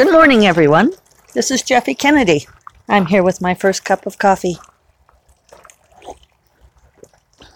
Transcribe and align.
Good 0.00 0.12
morning, 0.12 0.46
everyone. 0.46 0.92
This 1.34 1.50
is 1.50 1.62
Jeffe 1.62 1.94
Kennedy. 1.98 2.46
I'm 2.88 3.04
here 3.04 3.22
with 3.22 3.42
my 3.42 3.52
first 3.52 3.84
cup 3.84 4.06
of 4.06 4.16
coffee. 4.16 4.56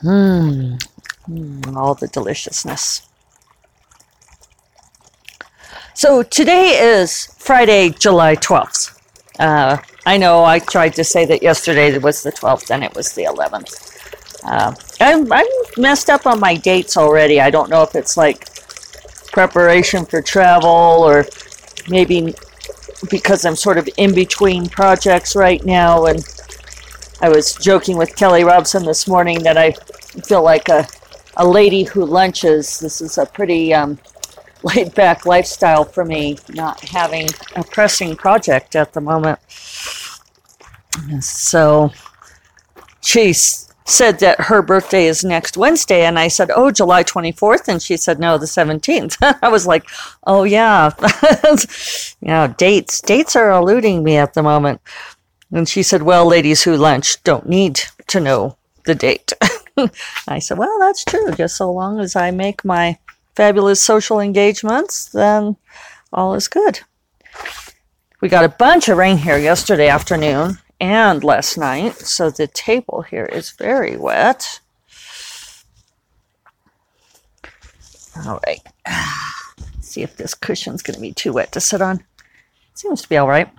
Mmm, 0.02 0.78
mm, 1.26 1.74
all 1.74 1.94
the 1.94 2.06
deliciousness. 2.06 3.08
So 5.94 6.22
today 6.22 6.78
is 6.78 7.34
Friday, 7.38 7.88
July 7.88 8.36
12th. 8.36 9.00
Uh, 9.38 9.79
I 10.04 10.18
know 10.18 10.45
I 10.45 10.58
tried 10.58 10.92
to 10.96 11.02
say 11.02 11.24
that 11.24 11.42
yesterday 11.42 11.95
it 11.95 12.02
was 12.02 12.22
the 12.22 12.32
12th 12.32 12.70
and 12.70 12.84
it 12.84 12.95
was 12.95 13.14
the 13.14 13.24
11th. 13.24 14.45
Uh, 14.45 14.74
I'm, 15.00 15.32
I'm 15.32 15.46
messed 15.79 16.11
up 16.11 16.26
on 16.26 16.40
my 16.40 16.56
dates 16.56 16.98
already. 16.98 17.40
I 17.40 17.48
don't 17.48 17.70
know 17.70 17.82
if 17.84 17.95
it's 17.95 18.18
like 18.18 18.50
preparation 19.32 20.04
for 20.04 20.20
travel 20.20 20.68
or 20.68 21.24
maybe 21.89 22.35
because 23.11 23.45
I'm 23.45 23.56
sort 23.56 23.79
of 23.79 23.88
in 23.97 24.15
between 24.15 24.69
projects 24.69 25.37
right 25.37 25.65
now. 25.65 26.06
And 26.06 26.25
I 27.20 27.29
was 27.29 27.55
joking 27.55 27.97
with 27.97 28.16
Kelly 28.16 28.45
Robson 28.45 28.84
this 28.84 29.06
morning 29.06 29.42
that 29.42 29.56
I 29.56 29.73
feel 30.27 30.42
like 30.42 30.69
a, 30.69 30.87
a 31.37 31.47
lady 31.47 31.84
who 31.84 32.05
lunches. 32.05 32.78
This 32.78 33.01
is 33.01 33.19
a 33.19 33.27
pretty 33.27 33.75
um, 33.75 33.98
laid 34.62 34.95
back 34.95 35.27
lifestyle 35.27 35.84
for 35.84 36.05
me, 36.05 36.39
not 36.51 36.80
having 36.80 37.28
a 37.56 37.65
pressing 37.65 38.16
project 38.16 38.77
at 38.77 38.92
the 38.92 39.01
moment. 39.01 39.39
So 41.20 41.92
she's 43.01 43.63
said 43.84 44.19
that 44.20 44.41
her 44.43 44.62
birthday 44.62 45.06
is 45.06 45.24
next 45.24 45.56
Wednesday. 45.56 46.05
And 46.05 46.19
I 46.19 46.29
said, 46.29 46.51
Oh, 46.55 46.70
July 46.70 47.05
24th. 47.05 47.69
And 47.69 47.83
she 47.83 47.97
said, 47.97 48.19
No, 48.19 48.38
the 48.38 48.47
17th. 48.47 49.16
I 49.42 49.48
was 49.48 49.66
like, 49.66 49.84
Oh, 50.27 50.45
yeah. 50.45 50.91
yeah, 52.20 52.52
dates. 52.56 53.01
Dates 53.01 53.37
are 53.37 53.51
eluding 53.51 54.02
me 54.02 54.16
at 54.16 54.34
the 54.34 54.42
moment. 54.42 54.80
And 55.53 55.69
she 55.69 55.83
said, 55.83 56.03
Well, 56.03 56.27
ladies 56.27 56.62
who 56.62 56.77
lunch 56.77 57.23
don't 57.23 57.48
need 57.48 57.81
to 58.08 58.20
know 58.20 58.56
the 58.86 58.95
date. 58.95 59.33
I 60.28 60.39
said, 60.39 60.58
Well, 60.58 60.78
that's 60.80 61.05
true. 61.05 61.33
Just 61.33 61.56
so 61.56 61.70
long 61.70 62.01
as 62.01 62.17
I 62.17 62.30
make 62.30 62.64
my 62.64 62.98
fabulous 63.36 63.83
social 63.83 64.20
engagements, 64.20 65.06
then 65.06 65.56
all 66.12 66.34
is 66.34 66.48
good. 66.48 66.80
We 68.20 68.28
got 68.28 68.45
a 68.45 68.48
bunch 68.48 68.89
of 68.89 68.97
rain 68.97 69.19
here 69.19 69.36
yesterday 69.36 69.89
afternoon 69.89 70.58
and 70.84 71.24
last 71.24 71.56
night, 71.56 71.94
so 71.96 72.28
the 72.28 72.46
table 72.46 73.00
here 73.00 73.24
is 73.24 73.52
very 73.52 73.96
wet. 73.96 74.60
All 78.27 78.38
right. 78.46 78.60
see 79.80 80.02
if 80.02 80.14
this 80.18 80.34
cushion's 80.34 80.82
going 80.82 80.94
to 80.94 81.00
be 81.00 81.12
too 81.12 81.32
wet 81.32 81.52
to 81.52 81.60
sit 81.60 81.80
on. 81.80 82.05
Seems 82.74 83.00
to 83.00 83.08
be 83.08 83.16
all 83.16 83.27
right. 83.27 83.50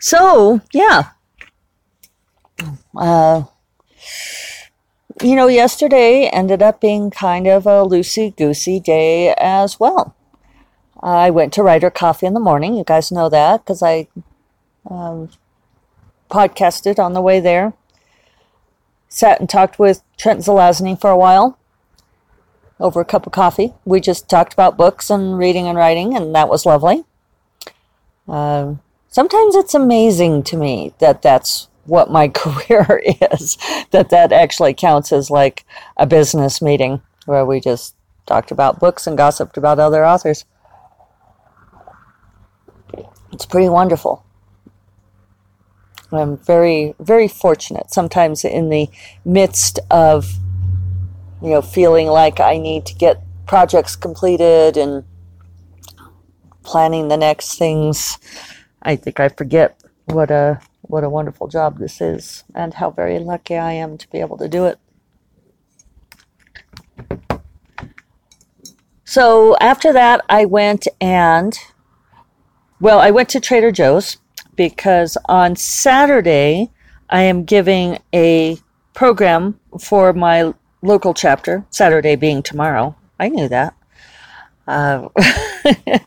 So, 0.00 0.60
yeah. 0.72 1.10
Uh, 2.96 3.44
you 5.22 5.36
know, 5.36 5.46
yesterday 5.46 6.28
ended 6.32 6.62
up 6.62 6.80
being 6.80 7.12
kind 7.12 7.46
of 7.46 7.64
a 7.64 7.86
loosey 7.86 8.36
goosey 8.36 8.80
day 8.80 9.32
as 9.38 9.78
well. 9.78 10.16
I 11.02 11.30
went 11.30 11.52
to 11.54 11.62
Writer 11.62 11.90
Coffee 11.90 12.26
in 12.26 12.34
the 12.34 12.40
morning. 12.40 12.74
You 12.74 12.84
guys 12.84 13.10
know 13.10 13.28
that 13.28 13.64
because 13.64 13.82
I 13.82 14.08
um, 14.88 15.30
podcasted 16.30 16.98
on 16.98 17.12
the 17.12 17.20
way 17.20 17.40
there. 17.40 17.72
Sat 19.08 19.40
and 19.40 19.48
talked 19.48 19.78
with 19.78 20.02
Trent 20.16 20.40
Zelazny 20.40 20.98
for 20.98 21.10
a 21.10 21.16
while 21.16 21.58
over 22.80 23.00
a 23.00 23.04
cup 23.04 23.26
of 23.26 23.32
coffee. 23.32 23.74
We 23.84 24.00
just 24.00 24.28
talked 24.28 24.52
about 24.52 24.76
books 24.76 25.10
and 25.10 25.36
reading 25.36 25.66
and 25.66 25.76
writing, 25.76 26.16
and 26.16 26.34
that 26.34 26.48
was 26.48 26.64
lovely. 26.64 27.04
Uh, 28.28 28.74
sometimes 29.08 29.54
it's 29.54 29.74
amazing 29.74 30.42
to 30.44 30.56
me 30.56 30.94
that 30.98 31.20
that's 31.20 31.68
what 31.84 32.10
my 32.10 32.28
career 32.34 33.02
is, 33.32 33.58
that 33.90 34.10
that 34.10 34.32
actually 34.32 34.74
counts 34.74 35.12
as 35.12 35.30
like 35.30 35.64
a 35.96 36.06
business 36.06 36.62
meeting 36.62 37.02
where 37.26 37.44
we 37.44 37.60
just 37.60 37.94
talked 38.26 38.50
about 38.50 38.80
books 38.80 39.06
and 39.06 39.18
gossiped 39.18 39.56
about 39.56 39.78
other 39.78 40.04
authors. 40.04 40.44
It's 43.32 43.46
pretty 43.46 43.68
wonderful. 43.68 44.24
I'm 46.12 46.36
very, 46.36 46.94
very 47.00 47.28
fortunate. 47.28 47.90
Sometimes 47.92 48.44
in 48.44 48.68
the 48.68 48.88
midst 49.24 49.78
of, 49.90 50.34
you 51.40 51.50
know, 51.50 51.62
feeling 51.62 52.08
like 52.08 52.38
I 52.38 52.58
need 52.58 52.84
to 52.86 52.94
get 52.94 53.22
projects 53.46 53.96
completed 53.96 54.76
and 54.76 55.04
planning 56.62 57.08
the 57.08 57.16
next 57.16 57.58
things, 57.58 58.18
I 58.82 58.96
think 58.96 59.18
I 59.18 59.28
forget 59.28 59.80
what 60.04 60.30
a 60.30 60.60
what 60.82 61.04
a 61.04 61.08
wonderful 61.08 61.48
job 61.48 61.78
this 61.78 62.00
is 62.00 62.44
and 62.54 62.74
how 62.74 62.90
very 62.90 63.18
lucky 63.18 63.56
I 63.56 63.72
am 63.72 63.96
to 63.96 64.10
be 64.10 64.18
able 64.18 64.36
to 64.38 64.48
do 64.48 64.66
it. 64.66 64.78
So 69.04 69.56
after 69.58 69.92
that, 69.92 70.22
I 70.28 70.44
went 70.44 70.88
and 71.00 71.58
well, 72.82 72.98
I 72.98 73.12
went 73.12 73.28
to 73.28 73.40
Trader 73.40 73.70
Joe's 73.70 74.16
because 74.56 75.16
on 75.26 75.54
Saturday 75.54 76.68
I 77.08 77.22
am 77.22 77.44
giving 77.44 78.00
a 78.12 78.58
program 78.92 79.60
for 79.80 80.12
my 80.12 80.52
local 80.82 81.14
chapter, 81.14 81.64
Saturday 81.70 82.16
being 82.16 82.42
tomorrow. 82.42 82.96
I 83.20 83.28
knew 83.28 83.48
that. 83.48 83.76
Uh, 84.66 85.10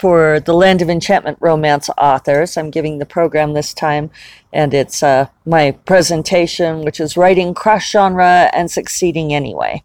for 0.00 0.40
the 0.40 0.52
Land 0.52 0.82
of 0.82 0.90
Enchantment 0.90 1.38
romance 1.40 1.88
authors. 1.96 2.56
I'm 2.56 2.70
giving 2.70 2.98
the 2.98 3.06
program 3.06 3.52
this 3.52 3.72
time, 3.72 4.10
and 4.52 4.74
it's 4.74 5.00
uh, 5.00 5.28
my 5.44 5.70
presentation, 5.84 6.82
which 6.82 6.98
is 6.98 7.16
writing 7.16 7.54
cross 7.54 7.88
genre 7.88 8.50
and 8.52 8.68
succeeding 8.68 9.32
anyway. 9.32 9.84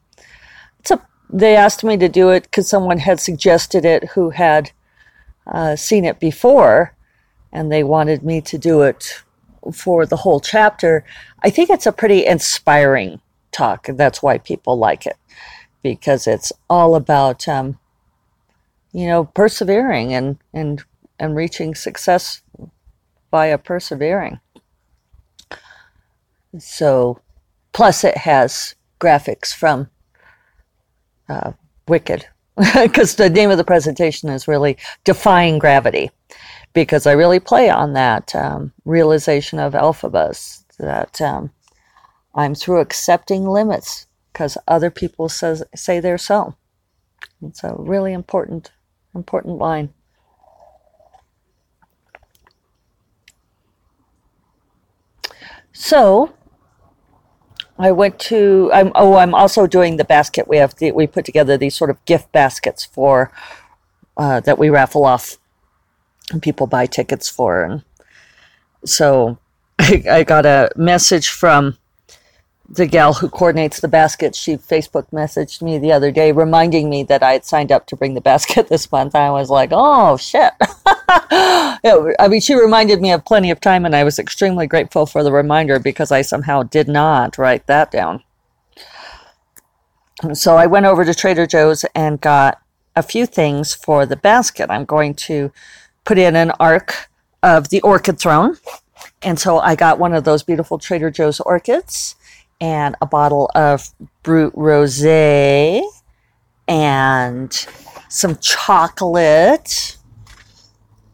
It's 0.80 0.90
a, 0.90 1.06
they 1.30 1.56
asked 1.56 1.84
me 1.84 1.98
to 1.98 2.10
do 2.10 2.30
it 2.30 2.44
because 2.44 2.68
someone 2.68 2.98
had 2.98 3.20
suggested 3.20 3.86
it 3.86 4.10
who 4.16 4.32
had 4.32 4.72
uh, 5.47 5.75
seen 5.75 6.06
it 6.06 6.19
before, 6.19 6.96
and 7.52 7.72
they 7.72 7.84
wanted 7.84 8.24
me 8.24 8.41
to 8.41 8.57
do 8.57 8.81
it 8.81 9.24
for 9.74 10.06
the 10.06 10.18
whole 10.18 10.40
chapter. 10.40 11.03
I 11.44 11.50
think 11.50 11.69
it's 11.69 11.85
a 11.85 11.91
pretty 11.91 12.25
inspiring 12.25 13.22
talk, 13.51 13.90
and 13.90 13.97
that's 13.97 14.24
why 14.24 14.38
people 14.38 14.78
like 14.78 15.06
it 15.06 15.18
because 15.84 16.28
it's 16.28 16.51
all 16.69 16.96
about, 16.96 17.47
um, 17.47 17.80
you 18.91 19.07
know, 19.07 19.25
persevering 19.25 20.13
and 20.13 20.38
and 20.53 20.84
and 21.19 21.35
reaching 21.35 21.75
success 21.75 22.41
via 23.31 23.57
persevering. 23.57 24.40
So, 26.59 27.22
plus 27.72 28.03
it 28.03 28.18
has 28.18 28.75
graphics 29.00 29.53
from 29.53 29.90
uh, 31.30 31.53
Wicked, 31.88 32.28
because 32.82 33.16
the 33.16 33.30
name 33.30 33.50
of 33.52 33.58
the 33.58 33.64
presentation 33.64 34.30
is 34.30 34.48
really 34.48 34.78
defying 35.04 35.60
gravity 35.60 36.12
because 36.74 37.06
i 37.06 37.12
really 37.12 37.40
play 37.40 37.70
on 37.70 37.94
that 37.94 38.34
um, 38.36 38.72
realization 38.86 39.60
of 39.60 39.74
Elphaba's 39.74 40.64
that 40.80 41.20
um, 41.22 41.52
i'm 42.36 42.56
through 42.56 42.80
accepting 42.80 43.46
limits 43.46 44.08
because 44.32 44.58
other 44.68 44.90
people 44.90 45.30
says, 45.30 45.64
say 45.76 46.00
they're 46.00 46.18
so. 46.18 46.56
It's 47.42 47.64
a 47.64 47.76
really 47.78 48.14
important 48.14 48.72
important 49.14 49.58
line. 49.58 49.94
So 55.74 56.34
I 57.81 57.92
went 57.92 58.19
to. 58.19 58.69
I'm 58.72 58.92
oh, 58.94 59.16
I'm 59.16 59.34
also 59.34 59.66
doing 59.66 59.97
the 59.97 60.03
basket. 60.03 60.47
We 60.47 60.58
have 60.58 60.75
the, 60.75 60.92
we 60.92 61.08
put 61.08 61.25
together 61.25 61.58
these 61.58 61.75
sort 61.75 61.90
of 61.90 62.03
gift 62.06 62.31
baskets 62.31 62.86
for 62.86 63.31
uh, 64.16 64.39
that 64.42 64.60
we 64.60 64.69
raffle 64.69 65.04
off, 65.04 65.38
and 66.31 66.44
people 66.44 66.68
buy 66.68 66.86
tickets 66.86 67.28
for. 67.28 67.63
And 67.63 67.83
so 68.86 69.39
I, 69.80 70.04
I 70.12 70.24
got 70.24 70.45
a 70.45 70.69
message 70.75 71.30
from 71.30 71.80
the 72.73 72.88
gal 72.88 73.13
who 73.13 73.27
coordinates 73.27 73.81
the 73.81 73.88
basket, 73.89 74.33
she 74.33 74.56
Facebook 74.56 75.06
messaged 75.12 75.62
me 75.62 75.77
the 75.77 75.91
other 75.91 76.09
day 76.09 76.31
reminding 76.31 76.89
me 76.89 77.03
that 77.03 77.21
I 77.21 77.33
had 77.33 77.44
signed 77.44 77.71
up 77.71 77.85
to 77.88 77.97
bring 77.97 78.13
the 78.13 78.21
basket 78.21 78.68
this 78.69 78.91
month. 78.91 79.13
I 79.13 79.29
was 79.29 79.50
like, 79.50 79.69
oh, 79.73 80.15
shit. 80.18 80.53
I 81.03 82.27
mean, 82.29 82.39
she 82.39 82.56
reminded 82.56 83.01
me 83.01 83.12
of 83.12 83.25
plenty 83.25 83.51
of 83.51 83.59
time, 83.59 83.85
and 83.85 83.95
I 83.95 84.03
was 84.03 84.19
extremely 84.19 84.68
grateful 84.68 85.06
for 85.06 85.23
the 85.23 85.31
reminder 85.31 85.79
because 85.79 86.12
I 86.12 86.21
somehow 86.21 86.63
did 86.63 86.88
not 86.88 87.38
write 87.38 87.68
that 87.68 87.91
down. 87.91 88.23
So 90.33 90.56
I 90.56 90.68
went 90.68 90.85
over 90.85 91.03
to 91.03 91.13
Trader 91.13 91.47
Joe's 91.47 91.83
and 91.94 92.21
got 92.21 92.62
a 92.95 93.03
few 93.03 93.25
things 93.25 93.73
for 93.73 94.06
the 94.06 94.15
basket. 94.15 94.69
I'm 94.69 94.85
going 94.85 95.15
to 95.15 95.51
put 96.06 96.18
in 96.18 96.35
an 96.35 96.51
arc 96.59 97.09
of 97.44 97.69
the 97.69 97.81
orchid 97.81 98.19
throne. 98.19 98.57
And 99.23 99.39
so 99.39 99.59
I 99.59 99.75
got 99.75 100.00
one 100.00 100.13
of 100.13 100.23
those 100.23 100.44
beautiful 100.44 100.77
Trader 100.77 101.09
Joe's 101.09 101.39
orchids 101.39 102.15
and 102.62 102.96
a 103.02 103.06
bottle 103.06 103.50
of 103.56 103.90
Brut 104.24 104.54
Rosé 104.54 105.81
and 106.68 107.52
some 108.08 108.38
chocolate. 108.38 109.98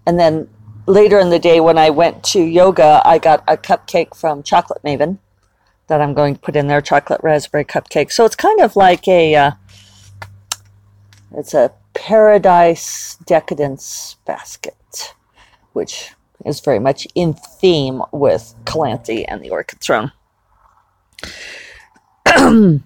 And 0.06 0.20
then 0.20 0.50
later 0.86 1.18
in 1.18 1.30
the 1.30 1.40
day, 1.40 1.60
when 1.62 1.78
I 1.78 1.90
went 1.90 2.24
to 2.26 2.42
yoga, 2.42 3.02
I 3.06 3.18
got 3.18 3.44
a 3.48 3.58
cupcake 3.58 4.16
from 4.16 4.44
Chocolate 4.44 4.84
Maven 4.84 5.18
that 5.88 6.02
I'm 6.02 6.14
going 6.14 6.36
to 6.36 6.40
put 6.40 6.58
in 6.58 6.68
there 6.68 6.82
chocolate 6.82 7.22
raspberry 7.24 7.66
cupcake. 7.66 8.12
So 8.12 8.26
it's 8.26 8.36
kind 8.36 8.60
of 8.62 8.76
like 8.76 9.08
a. 9.08 9.36
Uh, 9.36 9.52
it's 11.36 11.54
a 11.54 11.72
paradise 11.94 13.18
decadence 13.26 14.16
basket, 14.26 15.14
which 15.74 16.12
is 16.46 16.60
very 16.62 16.80
much 16.80 17.08
in 17.16 17.34
theme 17.34 18.02
with 18.12 18.56
Calanthe 18.66 19.26
and 19.28 19.42
the 19.42 19.50
Orchid 19.50 19.80
Throne. 19.80 20.12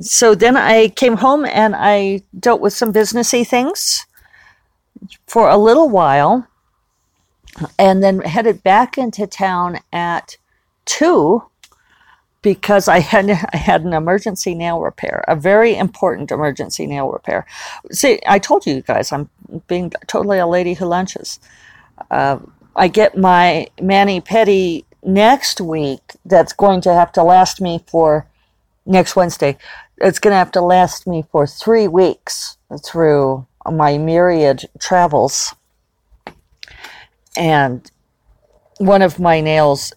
so 0.00 0.34
then 0.34 0.56
I 0.56 0.88
came 0.88 1.16
home 1.16 1.44
and 1.44 1.74
I 1.76 2.22
dealt 2.38 2.60
with 2.60 2.72
some 2.72 2.92
businessy 2.92 3.46
things 3.46 4.06
for 5.26 5.48
a 5.48 5.56
little 5.56 5.88
while 5.88 6.46
and 7.78 8.02
then 8.02 8.20
headed 8.20 8.62
back 8.62 8.98
into 8.98 9.26
town 9.26 9.78
at 9.92 10.36
two 10.84 11.42
because 12.42 12.88
I 12.88 13.00
had 13.00 13.30
I 13.52 13.56
had 13.56 13.84
an 13.84 13.92
emergency 13.92 14.54
nail 14.54 14.80
repair, 14.80 15.24
a 15.28 15.36
very 15.36 15.76
important 15.76 16.30
emergency 16.30 16.86
nail 16.86 17.10
repair. 17.10 17.46
See, 17.90 18.20
I 18.26 18.38
told 18.38 18.66
you 18.66 18.82
guys 18.82 19.12
I'm 19.12 19.28
being 19.66 19.92
totally 20.06 20.38
a 20.38 20.46
lady 20.46 20.74
who 20.74 20.86
lunches. 20.86 21.40
Uh, 22.10 22.38
I 22.76 22.88
get 22.88 23.18
my 23.18 23.66
mani 23.82 24.20
pedi 24.20 24.84
next 25.08 25.60
week. 25.60 26.16
That's 26.24 26.52
going 26.52 26.82
to 26.82 26.92
have 26.92 27.10
to 27.12 27.22
last 27.24 27.60
me 27.60 27.82
for 27.88 28.26
next 28.86 29.16
Wednesday. 29.16 29.56
It's 29.96 30.18
going 30.20 30.32
to 30.32 30.38
have 30.38 30.52
to 30.52 30.60
last 30.60 31.06
me 31.06 31.24
for 31.32 31.46
three 31.46 31.88
weeks 31.88 32.58
through 32.84 33.46
my 33.70 33.98
myriad 33.98 34.68
travels. 34.78 35.54
And 37.36 37.90
one 38.78 39.02
of 39.02 39.18
my 39.18 39.40
nails 39.40 39.92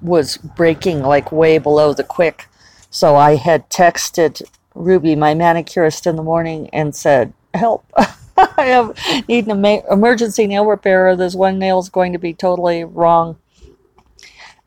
was 0.00 0.36
breaking 0.38 1.02
like 1.02 1.30
way 1.30 1.58
below 1.58 1.92
the 1.92 2.02
quick. 2.02 2.46
So 2.90 3.14
I 3.14 3.36
had 3.36 3.68
texted 3.68 4.42
Ruby, 4.74 5.14
my 5.14 5.34
manicurist, 5.34 6.06
in 6.06 6.16
the 6.16 6.22
morning 6.22 6.70
and 6.72 6.96
said, 6.96 7.32
Help. 7.54 7.84
I 8.56 8.66
have 8.66 8.96
need 9.28 9.48
an 9.48 9.64
emergency 9.90 10.46
nail 10.46 10.64
repair. 10.64 11.14
This 11.16 11.34
one 11.34 11.58
nail 11.58 11.80
is 11.80 11.88
going 11.88 12.12
to 12.12 12.18
be 12.18 12.32
totally 12.32 12.84
wrong. 12.84 13.36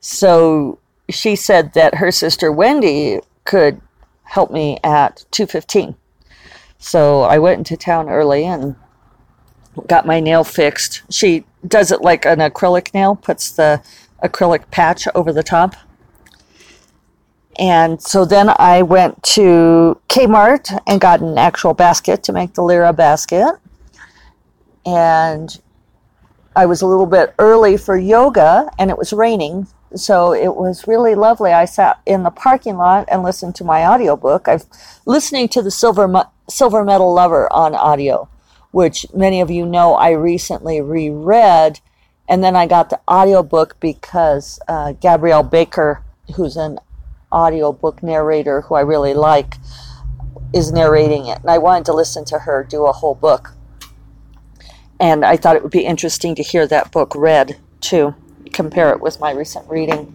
So 0.01 0.79
she 1.09 1.35
said 1.35 1.73
that 1.73 1.95
her 1.95 2.11
sister 2.11 2.51
Wendy 2.51 3.19
could 3.45 3.79
help 4.23 4.51
me 4.51 4.79
at 4.83 5.25
2:15. 5.31 5.95
So 6.79 7.21
I 7.21 7.37
went 7.37 7.59
into 7.59 7.77
town 7.77 8.09
early 8.09 8.45
and 8.45 8.75
got 9.87 10.05
my 10.05 10.19
nail 10.19 10.43
fixed. 10.43 11.03
She 11.09 11.45
does 11.65 11.91
it 11.91 12.01
like 12.01 12.25
an 12.25 12.39
acrylic 12.39 12.93
nail, 12.93 13.15
puts 13.15 13.51
the 13.51 13.81
acrylic 14.23 14.69
patch 14.71 15.07
over 15.13 15.31
the 15.31 15.43
top. 15.43 15.75
And 17.59 18.01
so 18.01 18.25
then 18.25 18.51
I 18.57 18.81
went 18.81 19.21
to 19.23 19.99
Kmart 20.09 20.79
and 20.87 20.99
got 20.99 21.21
an 21.21 21.37
actual 21.37 21.73
basket 21.73 22.23
to 22.23 22.33
make 22.33 22.53
the 22.53 22.63
Lyra 22.63 22.93
basket. 22.93 23.53
And 24.85 25.59
I 26.55 26.65
was 26.65 26.81
a 26.81 26.87
little 26.87 27.05
bit 27.05 27.35
early 27.37 27.77
for 27.77 27.97
yoga 27.97 28.69
and 28.79 28.89
it 28.89 28.97
was 28.97 29.13
raining. 29.13 29.67
So 29.95 30.33
it 30.33 30.55
was 30.55 30.87
really 30.87 31.15
lovely. 31.15 31.51
I 31.51 31.65
sat 31.65 31.99
in 32.05 32.23
the 32.23 32.29
parking 32.29 32.77
lot 32.77 33.05
and 33.09 33.23
listened 33.23 33.55
to 33.55 33.63
my 33.63 33.85
audiobook. 33.85 34.47
I've 34.47 34.65
listening 35.05 35.49
to 35.49 35.61
the 35.61 35.71
Silver 35.71 36.29
Silver 36.49 36.83
Metal 36.83 37.13
Lover 37.13 37.51
on 37.51 37.75
audio, 37.75 38.29
which 38.71 39.05
many 39.13 39.41
of 39.41 39.51
you 39.51 39.65
know 39.65 39.95
I 39.95 40.11
recently 40.11 40.81
reread 40.81 41.79
and 42.31 42.41
then 42.41 42.55
I 42.55 42.65
got 42.65 42.89
the 42.89 43.01
audiobook 43.09 43.77
because 43.81 44.57
uh, 44.69 44.93
Gabrielle 44.93 45.43
Baker, 45.43 46.01
who's 46.37 46.55
an 46.55 46.79
audiobook 47.29 48.01
narrator 48.01 48.61
who 48.61 48.75
I 48.75 48.81
really 48.81 49.13
like, 49.13 49.55
is 50.53 50.71
narrating 50.71 51.27
it. 51.27 51.39
And 51.39 51.49
I 51.49 51.57
wanted 51.57 51.83
to 51.87 51.93
listen 51.93 52.23
to 52.25 52.39
her 52.39 52.63
do 52.63 52.85
a 52.85 52.93
whole 52.93 53.15
book. 53.15 53.51
And 54.97 55.25
I 55.25 55.35
thought 55.35 55.57
it 55.57 55.61
would 55.61 55.73
be 55.73 55.85
interesting 55.85 56.33
to 56.35 56.41
hear 56.41 56.65
that 56.67 56.93
book 56.93 57.13
read 57.15 57.59
too, 57.81 58.15
compare 58.53 58.91
it 58.91 59.01
with 59.01 59.19
my 59.19 59.31
recent 59.31 59.67
reading. 59.69 60.13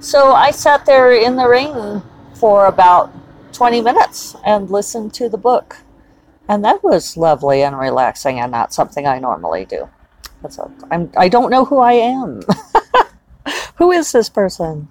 So 0.00 0.32
I 0.32 0.50
sat 0.50 0.86
there 0.86 1.12
in 1.12 1.36
the 1.36 1.48
rain 1.48 2.02
for 2.34 2.66
about 2.66 3.12
20 3.52 3.80
minutes 3.80 4.36
and 4.44 4.70
listened 4.70 5.14
to 5.14 5.28
the 5.28 5.38
book. 5.38 5.78
And 6.48 6.64
that 6.64 6.84
was 6.84 7.16
lovely 7.16 7.62
and 7.62 7.78
relaxing 7.78 8.38
and 8.38 8.52
not 8.52 8.72
something 8.72 9.06
I 9.06 9.18
normally 9.18 9.64
do. 9.64 9.88
That's 10.42 10.58
a, 10.58 10.70
I'm, 10.90 11.10
I 11.16 11.28
don't 11.28 11.50
know 11.50 11.64
who 11.64 11.78
I 11.78 11.94
am. 11.94 12.42
who 13.76 13.90
is 13.90 14.12
this 14.12 14.28
person? 14.28 14.88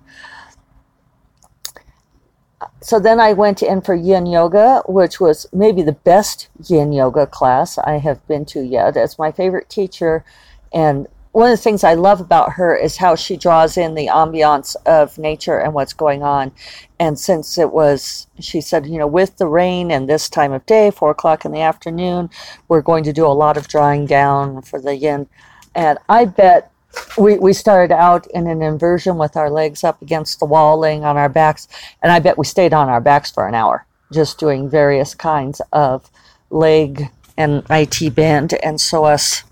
So 2.82 3.00
then 3.00 3.20
I 3.20 3.34
went 3.34 3.64
in 3.64 3.82
for 3.82 3.96
yin 3.96 4.26
yoga, 4.26 4.84
which 4.88 5.20
was 5.20 5.48
maybe 5.54 5.82
the 5.82 5.94
best 5.94 6.50
yin 6.68 6.92
yoga 6.92 7.26
class 7.26 7.78
I 7.78 8.00
have 8.00 8.26
been 8.28 8.46
to 8.46 8.62
yet. 8.62 8.98
As 8.98 9.18
my 9.18 9.32
favorite 9.32 9.70
teacher. 9.70 10.26
And 10.74 11.08
one 11.36 11.52
of 11.52 11.58
the 11.58 11.62
things 11.62 11.84
I 11.84 11.96
love 11.96 12.22
about 12.22 12.54
her 12.54 12.74
is 12.74 12.96
how 12.96 13.16
she 13.16 13.36
draws 13.36 13.76
in 13.76 13.94
the 13.94 14.08
ambiance 14.08 14.74
of 14.86 15.18
nature 15.18 15.60
and 15.60 15.74
what's 15.74 15.92
going 15.92 16.24
on. 16.24 16.54
And 16.98 17.20
since 17.20 17.58
it 17.58 17.74
was, 17.74 18.28
she 18.40 18.62
said, 18.62 18.86
you 18.86 18.98
know, 18.98 19.06
with 19.06 19.36
the 19.36 19.46
rain 19.46 19.92
and 19.92 20.08
this 20.08 20.30
time 20.30 20.54
of 20.54 20.66
day, 20.66 20.92
four 20.92 21.12
o'clock 21.12 21.44
in 21.44 21.52
the 21.52 21.60
afternoon, 21.60 22.30
we're 22.70 22.82
going 22.82 23.04
to 23.04 23.12
do 23.12 23.26
a 23.26 23.36
lot 23.36 23.58
of 23.58 23.68
drawing 23.68 24.06
down 24.06 24.62
for 24.62 24.80
the 24.80 24.96
yin. 24.96 25.28
And 25.76 26.00
I 26.08 26.24
bet 26.24 26.72
we, 27.18 27.38
we 27.38 27.52
started 27.52 27.94
out 27.94 28.26
in 28.28 28.48
an 28.48 28.62
inversion 28.62 29.18
with 29.18 29.36
our 29.36 29.50
legs 29.50 29.84
up 29.84 30.02
against 30.02 30.40
the 30.40 30.46
wall, 30.46 30.80
laying 30.80 31.04
on 31.04 31.18
our 31.18 31.28
backs. 31.28 31.68
And 32.02 32.14
I 32.14 32.20
bet 32.20 32.38
we 32.38 32.46
stayed 32.46 32.74
on 32.74 32.88
our 32.88 33.02
backs 33.02 33.30
for 33.30 33.46
an 33.46 33.56
hour, 33.56 33.86
just 34.14 34.40
doing 34.40 34.70
various 34.70 35.14
kinds 35.14 35.62
of 35.74 36.10
leg 36.50 37.10
and 37.36 37.62
IT 37.70 38.16
band 38.16 38.54
and 38.64 38.78
psoas 38.78 39.44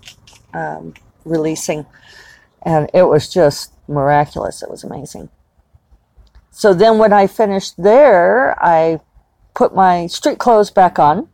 um, 0.54 0.94
releasing. 1.24 1.86
And 2.62 2.90
it 2.94 3.04
was 3.04 3.28
just 3.28 3.72
miraculous. 3.88 4.62
It 4.62 4.70
was 4.70 4.84
amazing. 4.84 5.28
So 6.50 6.72
then 6.72 6.98
when 6.98 7.12
I 7.12 7.26
finished 7.26 7.74
there, 7.76 8.56
I 8.64 9.00
put 9.54 9.74
my 9.74 10.06
street 10.06 10.38
clothes 10.38 10.70
back 10.70 10.98
on 10.98 11.28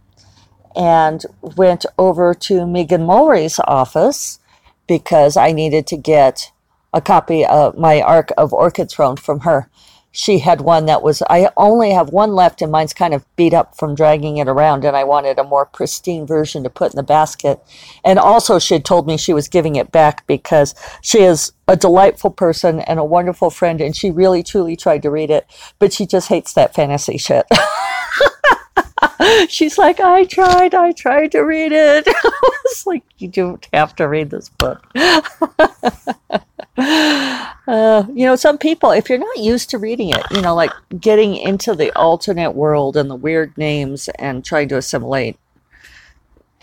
and 0.77 1.25
went 1.43 1.85
over 1.99 2.33
to 2.33 2.67
Megan 2.67 3.05
Mulry's 3.05 3.61
office 3.67 4.38
because 4.87 5.37
I 5.37 5.53
needed 5.53 5.87
to 5.88 5.97
get 5.97 6.53
a 6.93 7.00
copy 7.00 7.45
of 7.45 7.76
my 7.76 8.00
Arc 8.00 8.31
of 8.37 8.53
Orchid 8.53 8.91
Throne 8.91 9.17
from 9.17 9.41
her 9.41 9.69
she 10.12 10.38
had 10.38 10.61
one 10.61 10.87
that 10.87 11.02
was 11.02 11.23
i 11.29 11.49
only 11.57 11.90
have 11.93 12.11
one 12.11 12.35
left 12.35 12.62
and 12.62 12.73
mine's 12.73 12.95
kind 12.95 13.14
of 13.14 13.25
beat 13.37 13.55
up 13.55 13.76
from 13.76 13.95
dragging 13.95 14.38
it 14.38 14.49
around 14.49 14.85
and 14.85 14.97
i 14.97 15.05
wanted 15.05 15.38
a 15.38 15.45
more 15.45 15.67
pristine 15.67 16.26
version 16.26 16.62
to 16.62 16.71
put 16.71 16.93
in 16.93 16.97
the 16.97 17.02
basket. 17.02 17.61
And 18.05 18.19
also 18.19 18.59
she 18.59 18.75
had 18.75 18.85
told 18.85 19.07
me 19.07 19.17
she 19.17 19.33
was 19.33 19.49
giving 19.49 19.76
it 19.76 19.93
back 19.93 20.26
because 20.26 20.75
she 21.02 21.21
is 21.21 21.52
a 21.69 21.76
delightful 21.76 22.31
person 22.31 22.81
and 22.81 22.99
a 22.99 23.05
wonderful 23.05 23.50
friend 23.50 23.81
and 23.81 23.97
she 23.97 24.11
really 24.11 24.43
truly 24.43 24.76
tried 24.76 25.02
to 25.02 25.11
read 25.11 25.31
it 25.31 25.47
but 25.79 25.93
she 25.93 26.07
just 26.07 26.29
hates 26.29 26.52
that 26.55 26.75
fantasy 26.75 27.19
shit 27.19 27.47
she's 29.49 29.79
like 29.79 30.00
i 30.00 30.25
tried 30.25 30.75
i 30.75 30.93
tried 30.93 31.33
to 31.33 31.41
read 31.41 31.73
it 31.73 32.05
it's 32.65 32.87
like 32.87 33.03
you 33.19 33.29
don't 33.29 33.69
have 33.73 33.95
to 33.97 34.09
read 34.09 34.31
this 34.31 34.49
book 34.49 34.87
uh, 36.81 38.05
you 38.15 38.27
know, 38.27 38.37
some 38.37 38.59
people, 38.59 38.91
if 38.91 39.09
you're 39.09 39.19
not 39.19 39.39
used 39.39 39.71
to 39.71 39.79
reading 39.79 40.11
it, 40.11 40.23
you 40.31 40.41
know, 40.41 40.55
like 40.55 40.73
getting 40.99 41.37
into 41.37 41.75
the 41.75 41.95
alternate 41.97 42.53
world 42.53 42.97
and 42.97 43.11
the 43.11 43.17
weird 43.17 43.57
names 43.59 44.09
and 44.19 44.45
trying 44.45 44.69
to 44.69 44.77
assimilate 44.77 45.39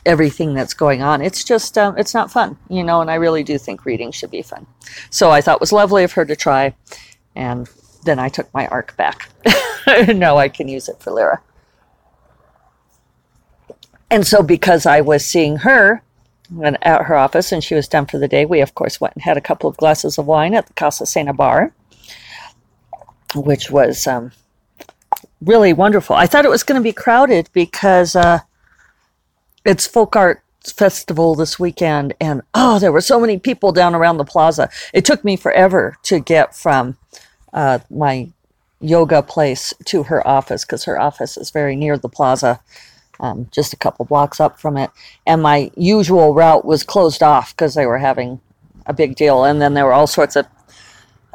everything 0.05 0.53
that's 0.53 0.73
going 0.73 1.01
on, 1.01 1.21
it's 1.21 1.43
just, 1.43 1.77
um, 1.77 1.97
it's 1.97 2.13
not 2.13 2.31
fun, 2.31 2.57
you 2.69 2.83
know, 2.83 3.01
and 3.01 3.11
I 3.11 3.15
really 3.15 3.43
do 3.43 3.57
think 3.57 3.85
reading 3.85 4.11
should 4.11 4.31
be 4.31 4.41
fun. 4.41 4.65
So 5.09 5.29
I 5.31 5.41
thought 5.41 5.57
it 5.57 5.61
was 5.61 5.73
lovely 5.73 6.03
of 6.03 6.13
her 6.13 6.25
to 6.25 6.35
try. 6.35 6.73
And 7.35 7.69
then 8.03 8.17
I 8.17 8.29
took 8.29 8.51
my 8.53 8.67
arc 8.67 8.95
back. 8.97 9.29
now 10.07 10.37
I 10.37 10.49
can 10.49 10.67
use 10.67 10.89
it 10.89 10.99
for 10.99 11.11
Lyra. 11.11 11.41
And 14.09 14.25
so 14.25 14.41
because 14.41 14.85
I 14.85 15.01
was 15.01 15.25
seeing 15.25 15.57
her, 15.57 16.01
at 16.61 17.03
her 17.03 17.15
office 17.15 17.51
and 17.51 17.63
she 17.63 17.75
was 17.75 17.87
done 17.87 18.05
for 18.05 18.17
the 18.17 18.27
day. 18.27 18.45
We, 18.45 18.61
of 18.61 18.75
course, 18.75 19.01
went 19.01 19.15
and 19.15 19.23
had 19.23 19.37
a 19.37 19.41
couple 19.41 19.69
of 19.69 19.77
glasses 19.77 20.17
of 20.17 20.27
wine 20.27 20.53
at 20.53 20.67
the 20.67 20.73
Casa 20.73 21.05
Sena 21.05 21.33
bar, 21.33 21.73
which 23.35 23.69
was 23.69 24.07
um, 24.07 24.31
really 25.41 25.73
wonderful. 25.73 26.15
I 26.15 26.25
thought 26.25 26.45
it 26.45 26.51
was 26.51 26.63
going 26.63 26.79
to 26.79 26.83
be 26.83 26.93
crowded 26.93 27.49
because 27.53 28.15
uh, 28.15 28.39
it's 29.65 29.85
folk 29.85 30.15
art 30.15 30.41
festival 30.65 31.33
this 31.33 31.57
weekend 31.57 32.13
and 32.19 32.41
oh 32.53 32.77
there 32.77 32.91
were 32.91 32.99
so 32.99 33.21
many 33.21 33.39
people 33.39 33.71
down 33.71 33.95
around 33.95 34.17
the 34.17 34.25
plaza 34.25 34.69
it 34.93 35.05
took 35.05 35.23
me 35.23 35.37
forever 35.37 35.95
to 36.03 36.19
get 36.19 36.53
from 36.53 36.97
uh, 37.53 37.79
my 37.89 38.29
yoga 38.81 39.21
place 39.21 39.73
to 39.85 40.03
her 40.03 40.27
office 40.27 40.65
because 40.65 40.83
her 40.83 40.99
office 40.99 41.37
is 41.37 41.51
very 41.51 41.73
near 41.73 41.97
the 41.97 42.09
plaza 42.09 42.59
um, 43.19 43.47
just 43.51 43.73
a 43.73 43.77
couple 43.77 44.05
blocks 44.05 44.39
up 44.39 44.59
from 44.59 44.77
it. 44.77 44.91
And 45.25 45.41
my 45.41 45.71
usual 45.75 46.33
route 46.33 46.65
was 46.65 46.83
closed 46.83 47.23
off 47.23 47.55
because 47.55 47.73
they 47.73 47.85
were 47.85 47.97
having 47.97 48.39
a 48.85 48.93
big 48.93 49.15
deal. 49.15 49.43
And 49.43 49.61
then 49.61 49.73
there 49.73 49.85
were 49.85 49.93
all 49.93 50.07
sorts 50.07 50.35
of 50.35 50.45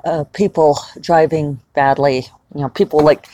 uh, 0.04 0.24
people 0.32 0.78
driving 1.00 1.60
badly. 1.74 2.26
You 2.54 2.62
know, 2.62 2.68
people 2.68 3.00
like. 3.00 3.26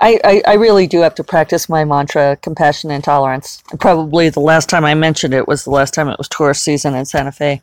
I, 0.00 0.20
I, 0.24 0.42
I 0.48 0.54
really 0.54 0.86
do 0.86 1.00
have 1.00 1.14
to 1.14 1.24
practice 1.24 1.68
my 1.68 1.84
mantra, 1.84 2.36
compassion 2.42 2.90
and 2.90 3.02
tolerance. 3.02 3.62
Probably 3.78 4.28
the 4.28 4.40
last 4.40 4.68
time 4.68 4.84
I 4.84 4.92
mentioned 4.92 5.32
it 5.32 5.48
was 5.48 5.64
the 5.64 5.70
last 5.70 5.94
time 5.94 6.08
it 6.08 6.18
was 6.18 6.28
tourist 6.28 6.62
season 6.62 6.94
in 6.94 7.06
Santa 7.06 7.32
Fe 7.32 7.62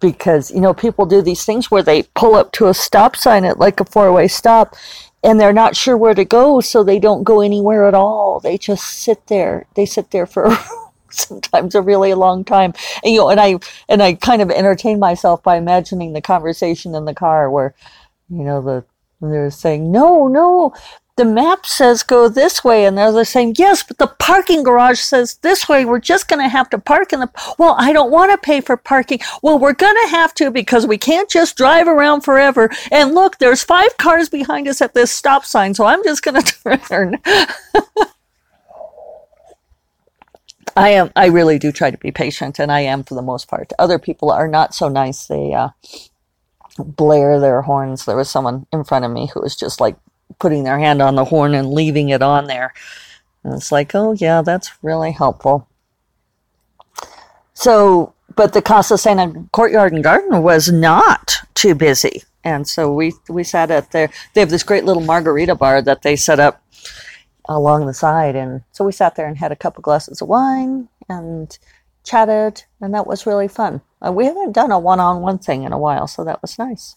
because 0.00 0.50
you 0.50 0.60
know 0.60 0.74
people 0.74 1.06
do 1.06 1.22
these 1.22 1.44
things 1.44 1.70
where 1.70 1.82
they 1.82 2.02
pull 2.14 2.34
up 2.34 2.52
to 2.52 2.68
a 2.68 2.74
stop 2.74 3.16
sign 3.16 3.44
at 3.44 3.58
like 3.58 3.80
a 3.80 3.84
four-way 3.84 4.28
stop 4.28 4.74
and 5.22 5.40
they're 5.40 5.52
not 5.52 5.76
sure 5.76 5.96
where 5.96 6.14
to 6.14 6.24
go 6.24 6.60
so 6.60 6.82
they 6.82 6.98
don't 6.98 7.24
go 7.24 7.40
anywhere 7.40 7.86
at 7.86 7.94
all. 7.94 8.40
They 8.40 8.58
just 8.58 8.84
sit 8.84 9.26
there. 9.28 9.66
They 9.74 9.86
sit 9.86 10.10
there 10.10 10.26
for 10.26 10.56
sometimes 11.10 11.74
a 11.74 11.82
really 11.82 12.14
long 12.14 12.44
time. 12.44 12.72
And 13.04 13.12
you 13.12 13.20
know 13.20 13.30
and 13.30 13.40
i 13.40 13.58
and 13.88 14.02
i 14.02 14.14
kind 14.14 14.42
of 14.42 14.50
entertain 14.50 14.98
myself 14.98 15.42
by 15.42 15.56
imagining 15.56 16.12
the 16.12 16.20
conversation 16.22 16.94
in 16.94 17.04
the 17.04 17.14
car 17.14 17.50
where 17.50 17.74
you 18.28 18.44
know 18.44 18.62
the 18.62 18.84
they're 19.20 19.50
saying 19.50 19.92
no 19.92 20.26
no 20.26 20.74
the 21.16 21.24
map 21.24 21.66
says 21.66 22.02
go 22.02 22.28
this 22.28 22.64
way 22.64 22.86
and 22.86 22.96
they're 22.96 23.24
saying 23.24 23.54
yes 23.58 23.82
but 23.82 23.98
the 23.98 24.06
parking 24.06 24.62
garage 24.62 24.98
says 24.98 25.34
this 25.42 25.68
way. 25.68 25.84
We're 25.84 26.00
just 26.00 26.28
going 26.28 26.40
to 26.40 26.48
have 26.48 26.70
to 26.70 26.78
park 26.78 27.12
in 27.12 27.20
the 27.20 27.30
well 27.58 27.74
i 27.78 27.92
don't 27.92 28.10
want 28.10 28.30
to 28.30 28.38
pay 28.38 28.60
for 28.60 28.76
parking. 28.76 29.20
Well 29.42 29.58
we're 29.58 29.74
going 29.74 29.96
to 30.04 30.10
have 30.10 30.34
to 30.34 30.50
because 30.50 30.86
we 30.86 30.98
can't 30.98 31.28
just 31.28 31.56
drive 31.56 31.86
around 31.86 32.22
forever. 32.22 32.70
And 32.90 33.14
look 33.14 33.38
there's 33.38 33.62
five 33.62 33.96
cars 33.98 34.28
behind 34.28 34.68
us 34.68 34.80
at 34.80 34.94
this 34.94 35.10
stop 35.10 35.44
sign 35.44 35.74
so 35.74 35.84
i'm 35.84 36.02
just 36.02 36.22
going 36.22 36.42
to 36.42 36.78
turn. 36.88 37.18
I 40.74 40.88
am 40.90 41.10
i 41.14 41.26
really 41.26 41.58
do 41.58 41.72
try 41.72 41.90
to 41.90 41.98
be 41.98 42.10
patient 42.10 42.58
and 42.58 42.72
i 42.72 42.80
am 42.80 43.04
for 43.04 43.14
the 43.14 43.22
most 43.22 43.48
part. 43.48 43.72
Other 43.78 43.98
people 43.98 44.30
are 44.30 44.48
not 44.48 44.74
so 44.74 44.88
nice. 44.88 45.26
They 45.26 45.52
uh, 45.52 45.68
blare 46.78 47.38
their 47.38 47.62
horns. 47.62 48.06
There 48.06 48.16
was 48.16 48.30
someone 48.30 48.66
in 48.72 48.84
front 48.84 49.04
of 49.04 49.10
me 49.10 49.30
who 49.32 49.40
was 49.42 49.54
just 49.54 49.80
like 49.80 49.96
putting 50.38 50.64
their 50.64 50.78
hand 50.78 51.02
on 51.02 51.14
the 51.14 51.24
horn 51.24 51.54
and 51.54 51.72
leaving 51.72 52.10
it 52.10 52.22
on 52.22 52.46
there. 52.46 52.72
And 53.44 53.54
it's 53.54 53.72
like, 53.72 53.94
oh, 53.94 54.12
yeah, 54.12 54.42
that's 54.42 54.70
really 54.82 55.12
helpful. 55.12 55.68
So, 57.54 58.14
but 58.34 58.52
the 58.52 58.62
Casa 58.62 58.96
Sena 58.98 59.32
Courtyard 59.52 59.92
and 59.92 60.02
Garden 60.02 60.42
was 60.42 60.70
not 60.70 61.34
too 61.54 61.74
busy. 61.74 62.22
And 62.44 62.66
so 62.66 62.92
we, 62.92 63.12
we 63.28 63.44
sat 63.44 63.70
at 63.70 63.92
there. 63.92 64.10
They 64.34 64.40
have 64.40 64.50
this 64.50 64.62
great 64.62 64.84
little 64.84 65.02
margarita 65.02 65.54
bar 65.54 65.82
that 65.82 66.02
they 66.02 66.16
set 66.16 66.40
up 66.40 66.62
along 67.48 67.86
the 67.86 67.94
side. 67.94 68.36
And 68.36 68.62
so 68.72 68.84
we 68.84 68.92
sat 68.92 69.14
there 69.14 69.26
and 69.26 69.38
had 69.38 69.52
a 69.52 69.56
couple 69.56 69.82
glasses 69.82 70.22
of 70.22 70.28
wine 70.28 70.88
and 71.08 71.56
chatted. 72.04 72.64
And 72.80 72.94
that 72.94 73.06
was 73.06 73.26
really 73.26 73.48
fun. 73.48 73.80
Uh, 74.04 74.12
we 74.12 74.24
haven't 74.26 74.52
done 74.52 74.72
a 74.72 74.78
one 74.78 75.00
on 75.00 75.20
one 75.20 75.38
thing 75.38 75.62
in 75.62 75.72
a 75.72 75.78
while. 75.78 76.06
So 76.06 76.24
that 76.24 76.42
was 76.42 76.58
nice. 76.58 76.96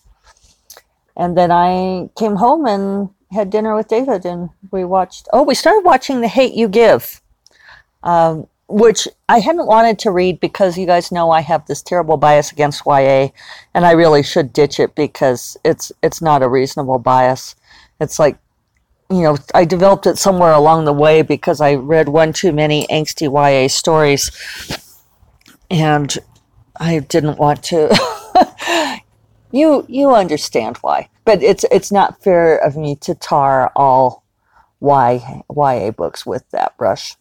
And 1.17 1.37
then 1.37 1.51
I 1.51 2.09
came 2.17 2.35
home 2.35 2.65
and 2.65 3.09
had 3.31 3.49
dinner 3.49 3.75
with 3.75 3.87
David 3.87 4.25
and 4.25 4.49
we 4.71 4.83
watched, 4.83 5.27
oh, 5.33 5.43
we 5.43 5.55
started 5.55 5.83
watching 5.83 6.21
The 6.21 6.27
Hate 6.27 6.53
You 6.53 6.67
Give, 6.67 7.21
um, 8.03 8.47
which 8.67 9.07
I 9.29 9.39
hadn't 9.39 9.67
wanted 9.67 9.99
to 9.99 10.11
read 10.11 10.39
because 10.39 10.77
you 10.77 10.85
guys 10.85 11.11
know 11.11 11.31
I 11.31 11.41
have 11.41 11.65
this 11.65 11.81
terrible 11.81 12.17
bias 12.17 12.51
against 12.51 12.83
YA 12.85 13.29
and 13.73 13.85
I 13.85 13.91
really 13.91 14.23
should 14.23 14.53
ditch 14.53 14.79
it 14.79 14.95
because 14.95 15.57
it's, 15.63 15.91
it's 16.01 16.21
not 16.21 16.43
a 16.43 16.49
reasonable 16.49 16.99
bias. 16.99 17.55
It's 17.99 18.19
like, 18.19 18.37
you 19.09 19.21
know, 19.21 19.37
I 19.53 19.65
developed 19.65 20.07
it 20.07 20.17
somewhere 20.17 20.53
along 20.53 20.85
the 20.85 20.93
way 20.93 21.21
because 21.21 21.61
I 21.61 21.75
read 21.75 22.09
one 22.09 22.33
too 22.33 22.51
many 22.51 22.87
angsty 22.87 23.31
YA 23.31 23.67
stories 23.67 24.31
and 25.69 26.17
I 26.77 26.99
didn't 26.99 27.37
want 27.37 27.63
to. 27.65 27.95
you 29.51 29.85
you 29.87 30.13
understand 30.13 30.77
why 30.77 31.09
but 31.25 31.43
it's 31.43 31.65
it's 31.71 31.91
not 31.91 32.23
fair 32.23 32.57
of 32.57 32.77
me 32.77 32.95
to 32.97 33.15
tar 33.15 33.71
all 33.75 34.23
y 34.79 35.43
YA 35.49 35.91
books 35.91 36.25
with 36.25 36.49
that 36.51 36.77
brush. 36.77 37.15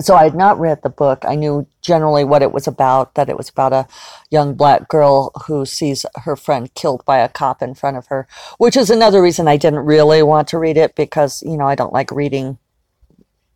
So 0.00 0.14
I 0.14 0.24
had 0.24 0.34
not 0.34 0.58
read 0.58 0.82
the 0.82 0.88
book. 0.88 1.24
I 1.26 1.34
knew 1.34 1.66
generally 1.82 2.24
what 2.24 2.42
it 2.42 2.52
was 2.52 2.66
about, 2.66 3.14
that 3.14 3.28
it 3.28 3.36
was 3.36 3.50
about 3.50 3.74
a 3.74 3.86
young 4.30 4.54
black 4.54 4.88
girl 4.88 5.30
who 5.46 5.66
sees 5.66 6.06
her 6.24 6.36
friend 6.36 6.72
killed 6.74 7.04
by 7.04 7.18
a 7.18 7.28
cop 7.28 7.60
in 7.60 7.74
front 7.74 7.98
of 7.98 8.06
her, 8.06 8.26
which 8.56 8.78
is 8.78 8.88
another 8.88 9.20
reason 9.20 9.46
I 9.46 9.58
didn't 9.58 9.84
really 9.84 10.22
want 10.22 10.48
to 10.48 10.58
read 10.58 10.78
it 10.78 10.94
because, 10.96 11.42
you 11.42 11.58
know, 11.58 11.66
I 11.66 11.74
don't 11.74 11.92
like 11.92 12.10
reading 12.10 12.58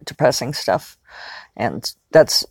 depressing 0.04 0.52
stuff. 0.52 0.98
And 1.56 1.90
that's 2.12 2.44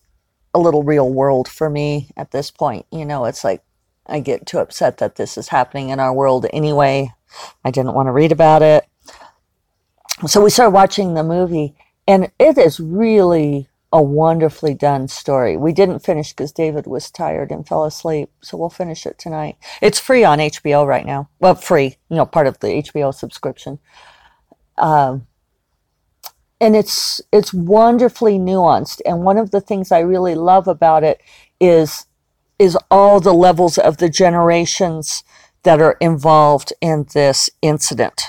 a 0.56 0.60
little 0.60 0.84
real 0.84 1.14
world 1.14 1.48
for 1.48 1.70
me 1.70 2.10
at 2.18 2.32
this 2.32 2.50
point. 2.50 2.88
You 2.92 3.06
know, 3.06 3.26
it's 3.26 3.44
like 3.44 3.62
I 4.08 4.20
get 4.20 4.46
too 4.46 4.60
upset 4.60 4.98
that 4.98 5.16
this 5.16 5.38
is 5.38 5.50
happening 5.50 5.90
in 5.90 6.00
our 6.00 6.14
world 6.14 6.46
anyway. 6.52 7.14
I 7.64 7.72
didn't 7.72 7.94
want 7.94 8.08
to 8.08 8.12
read 8.12 8.32
about 8.32 8.62
it. 8.62 8.86
So 10.26 10.44
we 10.44 10.50
started 10.50 10.72
watching 10.72 11.14
the 11.14 11.24
movie, 11.24 11.76
and 12.08 12.32
it 12.40 12.58
is 12.58 12.80
really 12.80 13.70
a 13.92 14.02
wonderfully 14.02 14.74
done 14.74 15.08
story. 15.08 15.56
We 15.56 15.72
didn't 15.72 16.00
finish 16.00 16.32
because 16.32 16.52
David 16.52 16.88
was 16.88 17.12
tired 17.12 17.52
and 17.52 17.68
fell 17.68 17.86
asleep, 17.86 18.30
so 18.42 18.58
we'll 18.58 18.70
finish 18.70 19.06
it 19.06 19.18
tonight. 19.18 19.58
It's 19.82 20.00
free 20.00 20.24
on 20.24 20.40
HBO 20.40 20.86
right 20.86 21.06
now. 21.06 21.30
Well, 21.40 21.56
free, 21.56 21.98
you 22.10 22.18
know, 22.18 22.26
part 22.26 22.48
of 22.48 22.60
the 22.60 22.68
HBO 22.68 23.14
subscription. 23.14 23.80
Um, 24.78 25.28
and 26.60 26.76
it's 26.76 27.22
it's 27.32 27.54
wonderfully 27.54 28.40
nuanced. 28.40 29.02
And 29.06 29.24
one 29.24 29.38
of 29.38 29.52
the 29.52 29.62
things 29.62 29.92
I 29.92 30.00
really 30.00 30.36
love 30.36 30.68
about 30.68 31.04
it 31.04 31.22
is 31.60 32.07
is 32.60 32.78
all 32.90 33.20
the 33.20 33.34
levels 33.34 33.78
of 33.78 33.98
the 33.98 34.10
generations 34.10 35.24
that 35.64 35.82
are 35.82 35.98
involved 36.00 36.74
in 36.82 37.06
this 37.14 37.50
incident. 37.62 38.22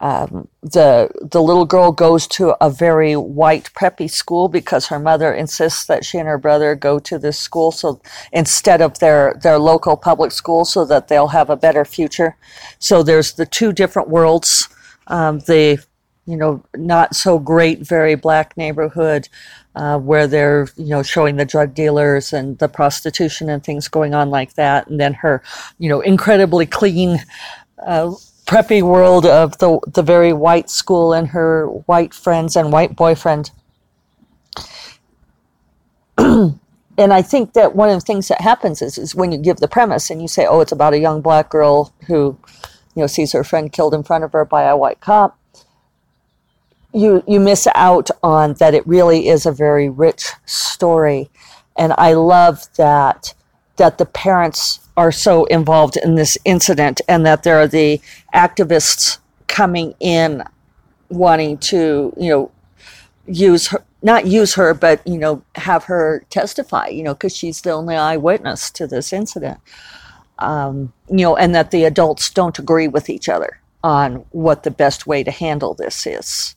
Um, 0.00 0.46
the 0.62 1.10
the 1.20 1.42
little 1.42 1.64
girl 1.64 1.90
goes 1.90 2.28
to 2.28 2.54
a 2.64 2.70
very 2.70 3.16
white 3.16 3.70
preppy 3.74 4.08
school 4.08 4.48
because 4.48 4.86
her 4.86 4.98
mother 5.00 5.34
insists 5.34 5.86
that 5.86 6.04
she 6.04 6.18
and 6.18 6.28
her 6.28 6.38
brother 6.38 6.76
go 6.76 7.00
to 7.00 7.18
this 7.18 7.36
school 7.36 7.72
so 7.72 8.00
instead 8.32 8.80
of 8.80 9.00
their 9.00 9.34
their 9.42 9.58
local 9.58 9.96
public 9.96 10.30
school 10.30 10.64
so 10.64 10.84
that 10.84 11.08
they'll 11.08 11.28
have 11.28 11.50
a 11.50 11.56
better 11.56 11.84
future. 11.84 12.36
So 12.78 13.02
there's 13.02 13.32
the 13.32 13.46
two 13.46 13.72
different 13.72 14.08
worlds. 14.08 14.68
Um, 15.08 15.40
the 15.40 15.84
you 16.28 16.36
know 16.36 16.62
not 16.76 17.16
so 17.16 17.38
great 17.38 17.80
very 17.80 18.14
black 18.14 18.54
neighborhood 18.58 19.28
uh, 19.74 19.98
where 19.98 20.26
they're 20.26 20.68
you 20.76 20.88
know 20.88 21.02
showing 21.02 21.36
the 21.36 21.44
drug 21.44 21.72
dealers 21.74 22.32
and 22.34 22.58
the 22.58 22.68
prostitution 22.68 23.48
and 23.48 23.64
things 23.64 23.88
going 23.88 24.12
on 24.12 24.28
like 24.28 24.54
that, 24.54 24.86
and 24.88 25.00
then 25.00 25.14
her 25.14 25.42
you 25.78 25.88
know 25.88 26.00
incredibly 26.00 26.66
clean. 26.66 27.18
Uh, 27.84 28.12
preppy 28.44 28.82
world 28.82 29.26
of 29.26 29.58
the 29.58 29.78
the 29.86 30.02
very 30.02 30.32
white 30.32 30.68
school 30.70 31.12
and 31.12 31.28
her 31.28 31.66
white 31.66 32.12
friends 32.12 32.56
and 32.56 32.72
white 32.72 32.96
boyfriend. 32.96 33.50
and 36.18 36.58
I 36.98 37.22
think 37.22 37.52
that 37.52 37.76
one 37.76 37.90
of 37.90 37.94
the 37.94 38.04
things 38.04 38.26
that 38.28 38.40
happens 38.40 38.82
is, 38.82 38.98
is 38.98 39.14
when 39.14 39.30
you 39.30 39.38
give 39.38 39.58
the 39.58 39.68
premise 39.68 40.10
and 40.10 40.20
you 40.20 40.26
say, 40.26 40.46
oh, 40.46 40.60
it's 40.60 40.72
about 40.72 40.94
a 40.94 40.98
young 40.98 41.20
black 41.20 41.50
girl 41.50 41.92
who, 42.08 42.36
you 42.96 43.02
know, 43.02 43.06
sees 43.06 43.32
her 43.32 43.44
friend 43.44 43.72
killed 43.72 43.94
in 43.94 44.02
front 44.02 44.24
of 44.24 44.32
her 44.32 44.44
by 44.44 44.62
a 44.62 44.76
white 44.76 45.00
cop 45.00 45.38
you 46.92 47.22
you 47.26 47.38
miss 47.40 47.66
out 47.74 48.10
on 48.22 48.54
that 48.54 48.74
it 48.74 48.86
really 48.86 49.28
is 49.28 49.46
a 49.46 49.52
very 49.52 49.88
rich 49.88 50.26
story. 50.46 51.30
And 51.76 51.92
i 51.96 52.12
love 52.12 52.66
that 52.76 53.34
that 53.76 53.98
the 53.98 54.06
parents 54.06 54.80
are 54.96 55.12
so 55.12 55.44
involved 55.44 55.96
in 55.96 56.16
this 56.16 56.36
incident 56.44 57.00
and 57.08 57.24
that 57.24 57.44
there 57.44 57.58
are 57.58 57.68
the 57.68 58.00
activists 58.34 59.18
coming 59.46 59.94
in 60.00 60.42
wanting 61.08 61.56
to 61.58 62.12
you 62.16 62.28
know 62.28 62.50
use 63.26 63.68
her 63.68 63.84
not 64.02 64.26
use 64.26 64.54
her 64.54 64.74
but 64.74 65.06
you 65.06 65.18
know 65.18 65.42
have 65.54 65.84
her 65.84 66.24
testify 66.30 66.88
you 66.88 67.02
know 67.02 67.14
because 67.14 67.36
she's 67.36 67.60
the 67.62 67.70
only 67.70 67.94
eyewitness 67.96 68.70
to 68.70 68.86
this 68.86 69.12
incident. 69.12 69.58
Um, 70.40 70.92
you 71.08 71.18
know 71.18 71.36
and 71.36 71.54
that 71.54 71.70
the 71.70 71.84
adults 71.84 72.30
don't 72.30 72.58
agree 72.58 72.88
with 72.88 73.10
each 73.10 73.28
other 73.28 73.60
on 73.82 74.24
what 74.30 74.62
the 74.62 74.70
best 74.70 75.06
way 75.06 75.24
to 75.24 75.30
handle 75.30 75.74
this 75.74 76.06
is 76.06 76.56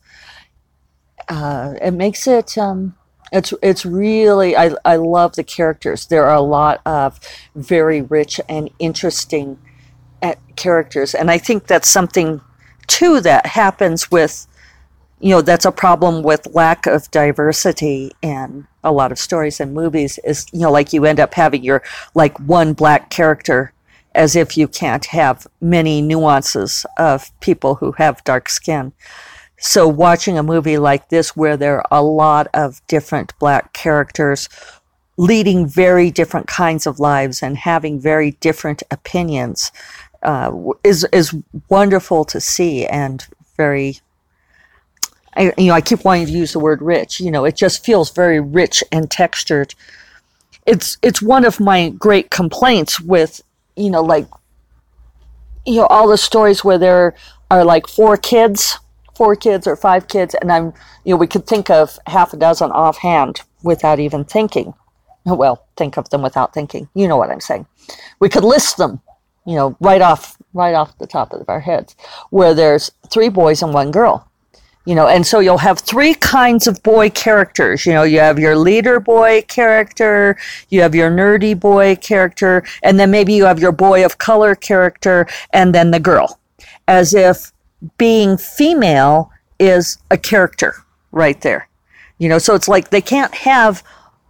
uh, 1.30 1.74
it 1.82 1.92
makes 1.92 2.28
it 2.28 2.58
um, 2.58 2.96
it's 3.32 3.54
it's 3.62 3.86
really 3.86 4.56
I, 4.56 4.72
I 4.84 4.96
love 4.98 5.36
the 5.36 5.44
characters. 5.44 6.08
There 6.08 6.25
are 6.25 6.36
a 6.36 6.42
lot 6.42 6.82
of 6.86 7.20
very 7.56 8.01
rich 8.01 8.40
and 8.50 8.70
interesting 8.80 9.60
uh, 10.22 10.36
characters. 10.56 11.16
And 11.16 11.32
i 11.32 11.38
think 11.38 11.68
that's 11.68 11.90
something 11.90 12.42
too 12.88 13.22
that 13.22 13.46
happens 13.46 14.12
with 14.12 14.48
you 15.22 15.30
know 15.30 15.42
that's 15.42 15.66
a 15.66 15.72
problem 15.72 16.24
with 16.24 16.48
lack 16.54 16.86
of 16.86 17.10
diversity 17.12 18.12
in 18.22 18.68
a 18.84 18.92
lot 18.92 19.12
of 19.12 19.20
stories 19.20 19.60
and 19.60 19.74
movies 19.74 20.20
is 20.24 20.46
you 20.51 20.60
know 20.60 20.72
like 20.72 20.92
you 20.92 21.06
end 21.06 21.20
up 21.20 21.34
having 21.34 21.63
your 21.63 21.82
like 22.16 22.38
one 22.40 22.74
black 22.74 23.10
character 23.10 23.72
as 24.13 24.36
if 24.36 24.58
you 24.58 24.68
can't 24.68 25.06
have 25.06 25.48
many 25.62 26.01
nuances 26.01 26.86
of 26.98 27.32
people 27.40 27.75
who 27.75 27.94
have 27.94 28.24
dark 28.24 28.50
skin 28.50 28.92
so 29.62 29.88
watching 29.88 30.38
a 30.38 30.44
movie 30.44 30.80
like 30.80 31.10
this 31.10 31.36
where 31.36 31.56
there 31.56 31.82
are 31.82 31.88
a 31.91 32.03
lot 32.03 32.48
of 32.53 32.82
different 32.88 33.38
black 33.39 33.74
characters 33.74 34.50
leading 35.18 35.68
very 35.68 36.10
different 36.10 36.48
kinds 36.48 36.88
of 36.88 37.00
lives 37.00 37.44
and 37.44 37.58
having 37.58 38.00
very 38.00 38.32
different 38.39 38.82
opinions 38.89 39.72
uh, 40.24 40.51
is 40.84 41.06
is 41.12 41.36
wonderful 41.70 42.25
to 42.25 42.39
see 42.41 42.86
and 42.88 43.27
very 43.56 44.00
I, 45.36 45.53
you 45.58 45.68
know, 45.68 45.74
I 45.74 45.82
keep 45.82 46.03
wanting 46.03 46.25
to 46.25 46.32
use 46.32 46.53
the 46.53 46.60
word 46.60 46.82
rich. 46.82 47.22
You 47.22 47.32
know, 47.32 47.46
it 47.46 47.56
just 47.56 47.86
feels 47.86 48.12
very 48.12 48.39
rich 48.39 48.84
and 48.91 49.10
textured. 49.10 49.74
It's 50.65 50.98
it's 51.01 51.22
one 51.22 51.46
of 51.46 51.60
my 51.60 51.89
great 51.89 52.30
complaints 52.30 53.00
with, 53.00 53.41
you 53.75 53.89
know, 53.89 54.01
like, 54.01 54.27
you 55.65 55.75
know, 55.75 55.86
all 55.86 56.08
the 56.08 56.18
stories 56.18 56.63
where 56.63 56.77
there 56.77 57.15
are 57.50 57.63
like 57.63 57.88
four 57.88 58.18
kids, 58.18 58.77
four 59.22 59.36
kids 59.36 59.68
or 59.68 59.75
five 59.75 60.08
kids, 60.08 60.34
and 60.42 60.51
I'm, 60.51 60.74
you 61.06 61.13
know, 61.13 61.18
we 61.18 61.28
could 61.28 61.46
think 61.46 61.70
of 61.70 62.00
half 62.08 62.34
a 62.34 62.38
dozen 62.38 62.72
offhand 62.72 63.42
without 63.62 64.00
even 64.00 64.25
thinking. 64.25 64.74
Oh, 65.28 65.36
well, 65.36 65.68
think 65.78 65.96
of 65.96 66.10
them 66.10 66.24
without 66.24 66.56
thinking. 66.56 66.90
You 66.96 67.08
know 67.08 67.18
what 67.18 67.30
I'm 67.30 67.40
saying. 67.40 67.68
We 68.20 68.30
could 68.30 68.44
list 68.44 68.78
them, 68.78 69.00
you 69.46 69.54
know, 69.54 69.78
right 69.80 70.01
off 70.01 70.38
right 70.56 70.74
off 70.74 70.98
the 70.98 71.06
top 71.06 71.34
of 71.34 71.48
our 71.48 71.60
heads, 71.60 71.96
where 72.32 72.56
there's 72.56 72.90
three 73.12 73.30
boys 73.30 73.62
and 73.62 73.75
one 73.75 73.92
girl 73.92 74.28
you 74.86 74.96
know 74.96 75.08
and 75.08 75.28
so 75.28 75.40
you'll 75.40 75.60
have 75.60 75.78
three 75.78 76.16
kinds 76.16 76.66
of 76.66 76.82
boy 76.82 77.08
characters 77.12 77.86
you 77.86 77.94
know 77.94 78.01
you 78.01 78.18
have 78.18 78.40
your 78.40 78.56
leader 78.56 79.00
boy 79.00 79.44
character 79.48 80.36
you 80.70 80.82
have 80.82 80.96
your 80.96 81.12
nerdy 81.12 81.54
boy 81.54 81.96
character 81.98 82.63
and 82.82 83.00
then 83.00 83.12
maybe 83.12 83.32
you 83.32 83.46
have 83.46 83.60
your 83.60 83.72
boy 83.72 84.04
of 84.04 84.18
color 84.18 84.56
character 84.56 85.28
and 85.54 85.75
then 85.75 85.92
the 85.92 86.00
girl 86.00 86.40
as 86.88 87.13
if 87.13 87.51
being 87.97 88.38
female 88.38 89.31
is 89.59 89.97
a 90.09 90.17
character 90.17 90.75
right 91.11 91.41
there 91.41 91.67
you 92.17 92.29
know 92.29 92.38
so 92.38 92.55
it's 92.55 92.67
like 92.67 92.89
they 92.89 93.01
can't 93.01 93.33
have 93.33 93.83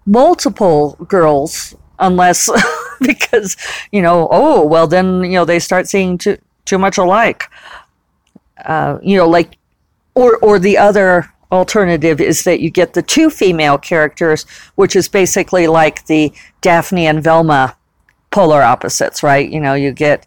multiple 0.06 0.98
girls 1.08 1.76
unless 2.00 2.50
because 3.02 3.56
you 3.92 4.02
know 4.02 4.28
oh 4.32 4.66
well 4.66 4.88
then 4.88 5.24
you 5.24 5.32
know 5.32 5.46
they 5.46 5.60
start 5.60 5.88
seeing 5.88 6.18
too 6.18 6.38
too 6.66 6.78
much 6.78 6.98
alike 6.98 7.44
uh, 8.66 8.98
you 9.02 9.18
know 9.18 9.28
like 9.28 9.58
or 10.14 10.38
or 10.38 10.60
the 10.60 10.78
other 10.78 11.32
alternative 11.52 12.22
is 12.22 12.44
that 12.44 12.62
you 12.62 12.70
get 12.70 12.94
the 12.94 13.02
two 13.02 13.30
female 13.30 13.78
characters, 13.78 14.44
which 14.76 14.96
is 14.96 15.08
basically 15.08 15.68
like 15.68 16.06
the 16.06 16.32
Daphne 16.62 17.08
and 17.08 17.24
Velma 17.24 17.76
polar 18.32 18.62
opposites, 18.62 19.22
right? 19.22 19.50
You 19.50 19.60
know, 19.60 19.74
you 19.74 19.92
get 19.92 20.26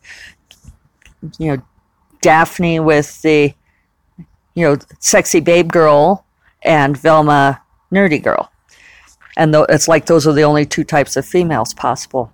you 1.39 1.57
know 1.57 1.63
Daphne 2.25 2.81
with 2.81 3.21
the 3.21 3.53
you 4.55 4.67
know 4.67 4.79
sexy 4.99 5.41
babe 5.41 5.71
girl 5.71 6.25
and 6.63 6.97
Velma 6.97 7.61
nerdy 7.93 8.23
girl. 8.23 8.51
And 9.37 9.53
th- 9.53 9.67
it's 9.69 9.89
like 9.89 10.07
those 10.07 10.27
are 10.27 10.33
the 10.33 10.45
only 10.45 10.65
two 10.65 10.85
types 10.85 11.17
of 11.17 11.27
females 11.27 11.75
possible. 11.75 12.33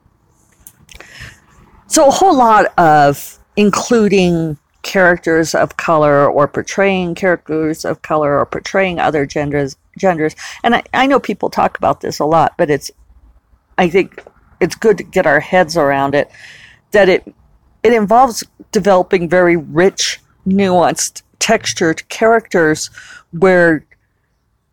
So 1.89 2.07
a 2.07 2.11
whole 2.13 2.37
lot 2.37 2.67
of 2.79 3.41
including 3.57 4.59
characters 4.83 5.57
of 5.57 5.77
color 5.77 6.31
or 6.31 6.47
portraying 6.47 7.17
characters 7.17 7.85
of 7.85 8.03
color 8.03 8.39
or 8.39 8.47
portraying 8.47 9.01
other 9.01 9.27
genders 9.27 9.77
genders 9.99 10.37
and 10.63 10.77
I, 10.77 10.83
I 10.95 11.07
know 11.07 11.21
people 11.21 11.51
talk 11.51 11.77
about 11.77 12.01
this 12.01 12.19
a 12.19 12.25
lot 12.25 12.55
but 12.57 12.71
it's 12.71 12.91
i 13.77 13.91
think 13.91 14.25
it's 14.59 14.75
good 14.75 14.97
to 14.97 15.05
get 15.05 15.27
our 15.27 15.41
heads 15.41 15.77
around 15.77 16.15
it 16.15 16.31
that 16.93 17.11
it 17.11 17.35
it 17.83 17.93
involves 17.93 18.45
developing 18.73 19.29
very 19.29 19.57
rich 19.57 20.21
nuanced 20.47 21.23
textured 21.39 22.09
characters 22.09 22.91
where 23.31 23.85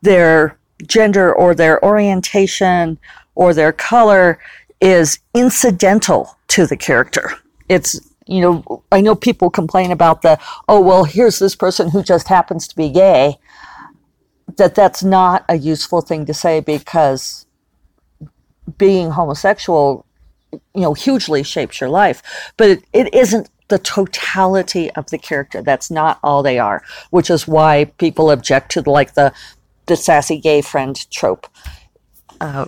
their 0.01 0.57
gender 0.85 1.33
or 1.33 1.55
their 1.55 1.83
orientation 1.83 2.97
or 3.35 3.53
their 3.53 3.71
color 3.71 4.39
is 4.79 5.19
incidental 5.33 6.37
to 6.47 6.67
the 6.67 6.77
character 6.77 7.31
it's 7.69 7.99
you 8.27 8.41
know, 8.41 8.83
I 8.91 9.01
know 9.01 9.15
people 9.15 9.49
complain 9.49 9.91
about 9.91 10.21
the, 10.21 10.37
oh, 10.67 10.81
well, 10.81 11.05
here's 11.05 11.39
this 11.39 11.55
person 11.55 11.89
who 11.89 12.03
just 12.03 12.27
happens 12.27 12.67
to 12.67 12.75
be 12.75 12.89
gay. 12.89 13.37
That 14.57 14.75
that's 14.75 15.03
not 15.03 15.45
a 15.47 15.55
useful 15.57 16.01
thing 16.01 16.25
to 16.25 16.33
say 16.33 16.59
because 16.59 17.45
being 18.77 19.11
homosexual, 19.11 20.05
you 20.73 20.81
know, 20.81 20.93
hugely 20.93 21.43
shapes 21.43 21.79
your 21.79 21.89
life. 21.89 22.23
But 22.57 22.69
it, 22.69 22.83
it 22.93 23.13
isn't 23.13 23.49
the 23.67 23.79
totality 23.79 24.91
of 24.91 25.09
the 25.09 25.17
character. 25.17 25.61
That's 25.61 25.91
not 25.91 26.19
all 26.23 26.43
they 26.43 26.59
are, 26.59 26.83
which 27.09 27.29
is 27.29 27.47
why 27.47 27.85
people 27.97 28.31
object 28.31 28.71
to 28.71 28.89
like 28.89 29.13
the 29.13 29.33
the 29.87 29.95
sassy 29.95 30.37
gay 30.37 30.61
friend 30.61 31.09
trope. 31.11 31.47
Uh, 32.41 32.67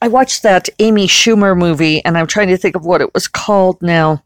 I 0.00 0.08
watched 0.08 0.42
that 0.42 0.68
Amy 0.78 1.06
Schumer 1.06 1.56
movie, 1.56 2.04
and 2.04 2.16
I'm 2.16 2.26
trying 2.26 2.48
to 2.48 2.56
think 2.56 2.76
of 2.76 2.84
what 2.84 3.00
it 3.00 3.12
was 3.14 3.26
called 3.26 3.80
now, 3.82 4.22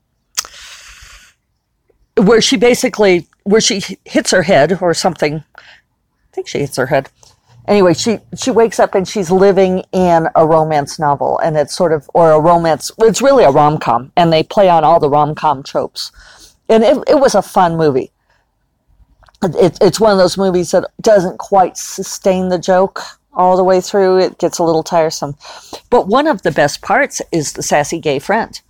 where 2.17 2.41
she 2.41 2.57
basically 2.57 3.27
where 3.45 3.61
she 3.61 3.83
hits 4.05 4.31
her 4.31 4.43
head 4.43 4.83
or 4.83 4.93
something. 4.93 5.45
I 5.57 5.63
think 6.33 6.49
she 6.49 6.59
hits 6.59 6.77
her 6.77 6.87
head. 6.87 7.11
Anyway, 7.69 7.93
she 7.93 8.19
she 8.35 8.51
wakes 8.51 8.81
up 8.81 8.95
and 8.95 9.07
she's 9.07 9.31
living 9.31 9.85
in 9.93 10.27
a 10.35 10.47
romance 10.47 10.99
novel, 10.99 11.39
and 11.41 11.57
it's 11.57 11.77
sort 11.77 11.93
of 11.93 12.11
or 12.15 12.33
a 12.33 12.41
romance. 12.41 12.91
It's 12.99 13.21
really 13.21 13.45
a 13.45 13.51
rom 13.51 13.79
com, 13.79 14.11
and 14.17 14.33
they 14.33 14.43
play 14.43 14.71
on 14.71 14.85
all 14.85 14.99
the 14.99 15.11
rom 15.11 15.35
com 15.35 15.63
tropes, 15.63 16.11
and 16.71 16.83
it 16.83 16.97
it 17.07 17.21
was 17.21 17.35
a 17.35 17.43
fun 17.43 17.77
movie. 17.77 18.11
It, 19.43 19.79
it's 19.81 20.01
one 20.01 20.13
of 20.13 20.19
those 20.19 20.39
movies 20.39 20.71
that 20.73 20.91
doesn't 21.03 21.39
quite 21.39 21.77
sustain 21.77 22.49
the 22.49 22.59
joke 22.59 23.03
all 23.35 23.57
the 23.57 23.63
way 23.63 23.81
through. 23.81 24.19
It 24.19 24.39
gets 24.39 24.59
a 24.59 24.65
little 24.65 24.83
tiresome. 24.83 25.37
But 25.91 26.09
one 26.09 26.27
of 26.27 26.43
the 26.43 26.51
best 26.51 26.83
parts 26.83 27.23
is 27.31 27.53
the 27.53 27.63
sassy 27.63 28.01
gay 28.01 28.19
friend 28.19 28.61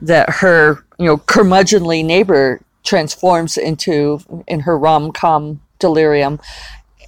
that 0.00 0.28
her, 0.28 0.84
you 0.98 1.06
know, 1.06 1.18
curmudgeonly 1.18 2.04
neighbor 2.04 2.60
transforms 2.82 3.56
into, 3.56 4.20
in 4.48 4.60
her 4.60 4.76
rom 4.76 5.12
com 5.12 5.60
delirium, 5.78 6.40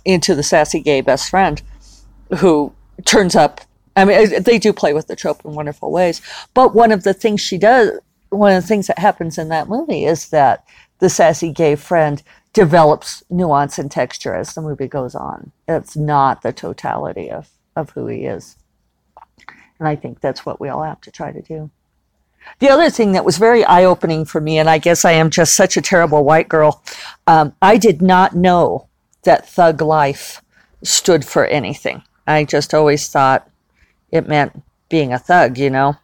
into 0.04 0.34
the 0.34 0.42
sassy 0.42 0.80
gay 0.80 1.00
best 1.00 1.30
friend 1.30 1.62
who 2.38 2.72
turns 3.04 3.36
up. 3.36 3.60
I 3.96 4.04
mean, 4.04 4.42
they 4.42 4.58
do 4.58 4.72
play 4.72 4.92
with 4.92 5.08
the 5.08 5.16
trope 5.16 5.44
in 5.44 5.54
wonderful 5.54 5.90
ways. 5.90 6.22
But 6.54 6.74
one 6.74 6.92
of 6.92 7.02
the 7.02 7.14
things 7.14 7.40
she 7.40 7.58
does, 7.58 7.98
one 8.30 8.54
of 8.54 8.62
the 8.62 8.68
things 8.68 8.86
that 8.86 8.98
happens 8.98 9.36
in 9.38 9.48
that 9.48 9.68
movie 9.68 10.04
is 10.04 10.28
that 10.28 10.64
the 11.00 11.10
sassy 11.10 11.50
gay 11.52 11.76
friend 11.76 12.22
develops 12.52 13.22
nuance 13.30 13.78
and 13.78 13.90
texture 13.90 14.34
as 14.34 14.54
the 14.54 14.62
movie 14.62 14.88
goes 14.88 15.14
on. 15.14 15.52
It's 15.68 15.96
not 15.96 16.42
the 16.42 16.52
totality 16.52 17.30
of, 17.30 17.48
of 17.76 17.90
who 17.90 18.06
he 18.06 18.24
is. 18.24 18.56
And 19.78 19.88
I 19.88 19.96
think 19.96 20.20
that's 20.20 20.44
what 20.44 20.60
we 20.60 20.68
all 20.68 20.82
have 20.82 21.00
to 21.02 21.10
try 21.10 21.32
to 21.32 21.42
do. 21.42 21.70
The 22.58 22.68
other 22.68 22.90
thing 22.90 23.12
that 23.12 23.24
was 23.24 23.38
very 23.38 23.64
eye 23.64 23.84
opening 23.84 24.24
for 24.24 24.40
me, 24.40 24.58
and 24.58 24.68
I 24.68 24.78
guess 24.78 25.04
I 25.04 25.12
am 25.12 25.30
just 25.30 25.54
such 25.54 25.76
a 25.76 25.82
terrible 25.82 26.24
white 26.24 26.48
girl, 26.48 26.82
um, 27.26 27.54
I 27.62 27.76
did 27.76 28.02
not 28.02 28.34
know 28.34 28.88
that 29.22 29.48
thug 29.48 29.80
life 29.82 30.42
stood 30.82 31.24
for 31.24 31.46
anything. 31.46 32.02
I 32.26 32.44
just 32.44 32.74
always 32.74 33.08
thought 33.08 33.48
it 34.10 34.28
meant 34.28 34.62
being 34.88 35.12
a 35.12 35.18
thug, 35.18 35.58
you 35.58 35.70
know? 35.70 35.96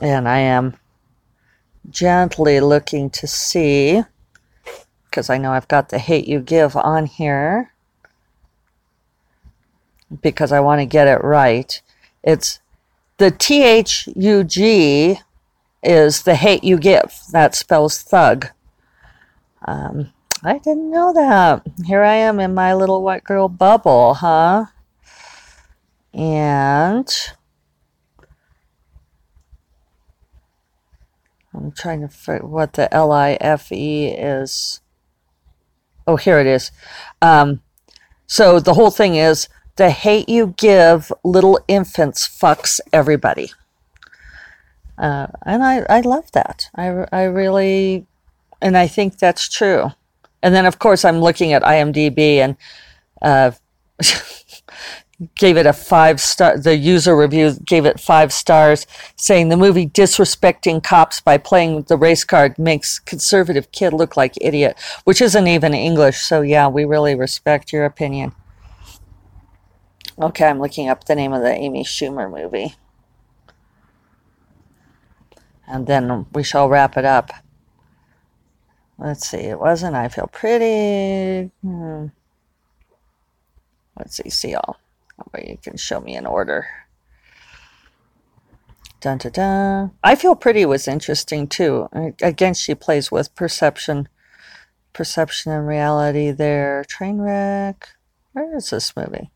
And 0.00 0.28
I 0.28 0.38
am 0.38 0.76
gently 1.90 2.60
looking 2.60 3.10
to 3.10 3.26
see 3.26 4.02
because 5.04 5.30
I 5.30 5.38
know 5.38 5.52
I've 5.52 5.68
got 5.68 5.88
the 5.88 5.98
hate 5.98 6.28
you 6.28 6.40
give 6.40 6.76
on 6.76 7.06
here 7.06 7.72
because 10.22 10.52
I 10.52 10.60
want 10.60 10.80
to 10.80 10.86
get 10.86 11.08
it 11.08 11.22
right. 11.24 11.80
It's 12.22 12.60
the 13.16 13.30
T 13.30 13.62
H 13.62 14.08
U 14.14 14.44
G 14.44 15.18
is 15.82 16.22
the 16.22 16.34
hate 16.34 16.64
you 16.64 16.76
give. 16.76 17.20
That 17.32 17.54
spells 17.54 18.00
thug. 18.02 18.48
Um, 19.66 20.12
I 20.44 20.58
didn't 20.58 20.90
know 20.90 21.12
that. 21.12 21.66
Here 21.84 22.02
I 22.02 22.14
am 22.14 22.38
in 22.38 22.54
my 22.54 22.72
little 22.72 23.02
white 23.02 23.24
girl 23.24 23.48
bubble, 23.48 24.14
huh? 24.14 24.66
And 26.14 27.08
I'm 31.52 31.72
trying 31.72 32.02
to 32.02 32.08
figure 32.08 32.46
what 32.46 32.74
the 32.74 32.92
L 32.94 33.10
I 33.10 33.36
F 33.40 33.72
E 33.72 34.08
is. 34.08 34.80
Oh, 36.06 36.16
here 36.16 36.38
it 36.38 36.46
is. 36.46 36.70
Um, 37.20 37.60
so 38.26 38.60
the 38.60 38.74
whole 38.74 38.90
thing 38.90 39.16
is 39.16 39.48
the 39.76 39.90
hate 39.90 40.28
you 40.28 40.54
give 40.56 41.12
little 41.24 41.58
infants 41.66 42.28
fucks 42.28 42.80
everybody. 42.92 43.50
Uh, 44.96 45.26
and 45.44 45.64
I, 45.64 45.84
I 45.88 46.00
love 46.00 46.30
that. 46.32 46.70
I, 46.74 47.06
I 47.12 47.24
really, 47.24 48.06
and 48.62 48.76
I 48.76 48.86
think 48.86 49.18
that's 49.18 49.48
true. 49.48 49.90
And 50.42 50.54
then, 50.54 50.66
of 50.66 50.78
course, 50.78 51.04
I'm 51.04 51.20
looking 51.20 51.52
at 51.52 51.62
IMDb 51.62 52.36
and 52.36 52.56
uh, 53.22 53.52
gave 55.34 55.56
it 55.56 55.66
a 55.66 55.72
five 55.72 56.20
star. 56.20 56.58
The 56.58 56.76
user 56.76 57.16
review 57.16 57.54
gave 57.64 57.84
it 57.84 57.98
five 57.98 58.32
stars, 58.32 58.86
saying 59.16 59.48
the 59.48 59.56
movie 59.56 59.86
disrespecting 59.86 60.82
cops 60.82 61.20
by 61.20 61.38
playing 61.38 61.82
the 61.82 61.96
race 61.96 62.24
card 62.24 62.58
makes 62.58 62.98
conservative 63.00 63.72
kid 63.72 63.92
look 63.92 64.16
like 64.16 64.34
idiot, 64.40 64.78
which 65.04 65.20
isn't 65.20 65.48
even 65.48 65.74
English. 65.74 66.18
So 66.18 66.42
yeah, 66.42 66.68
we 66.68 66.84
really 66.84 67.14
respect 67.14 67.72
your 67.72 67.84
opinion. 67.84 68.32
Okay, 70.20 70.46
I'm 70.46 70.60
looking 70.60 70.88
up 70.88 71.04
the 71.04 71.14
name 71.14 71.32
of 71.32 71.42
the 71.42 71.52
Amy 71.52 71.84
Schumer 71.84 72.30
movie. 72.30 72.74
And 75.66 75.86
then 75.86 76.26
we 76.32 76.42
shall 76.42 76.68
wrap 76.68 76.96
it 76.96 77.04
up. 77.04 77.30
Let's 78.98 79.28
see, 79.28 79.38
it 79.38 79.60
wasn't 79.60 79.94
I 79.94 80.08
Feel 80.08 80.26
Pretty. 80.26 81.50
Hmm. 81.62 82.06
Let's 83.96 84.16
see, 84.16 84.28
see 84.28 84.54
all. 84.54 84.78
But 85.32 85.48
you 85.48 85.56
can 85.56 85.76
show 85.76 86.00
me 86.00 86.16
an 86.16 86.26
order. 86.26 86.66
Dun, 89.00 89.18
dun, 89.18 89.32
dun. 89.32 89.90
I 90.02 90.16
Feel 90.16 90.34
Pretty 90.34 90.64
was 90.66 90.88
interesting 90.88 91.46
too. 91.46 91.88
Again, 92.20 92.54
she 92.54 92.74
plays 92.74 93.12
with 93.12 93.34
perception, 93.36 94.08
perception 94.92 95.52
and 95.52 95.66
reality 95.66 96.32
there. 96.32 96.84
Trainwreck. 96.88 97.82
Where 98.32 98.56
is 98.56 98.70
this 98.70 98.96
movie? 98.96 99.30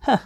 Huh. 0.00 0.18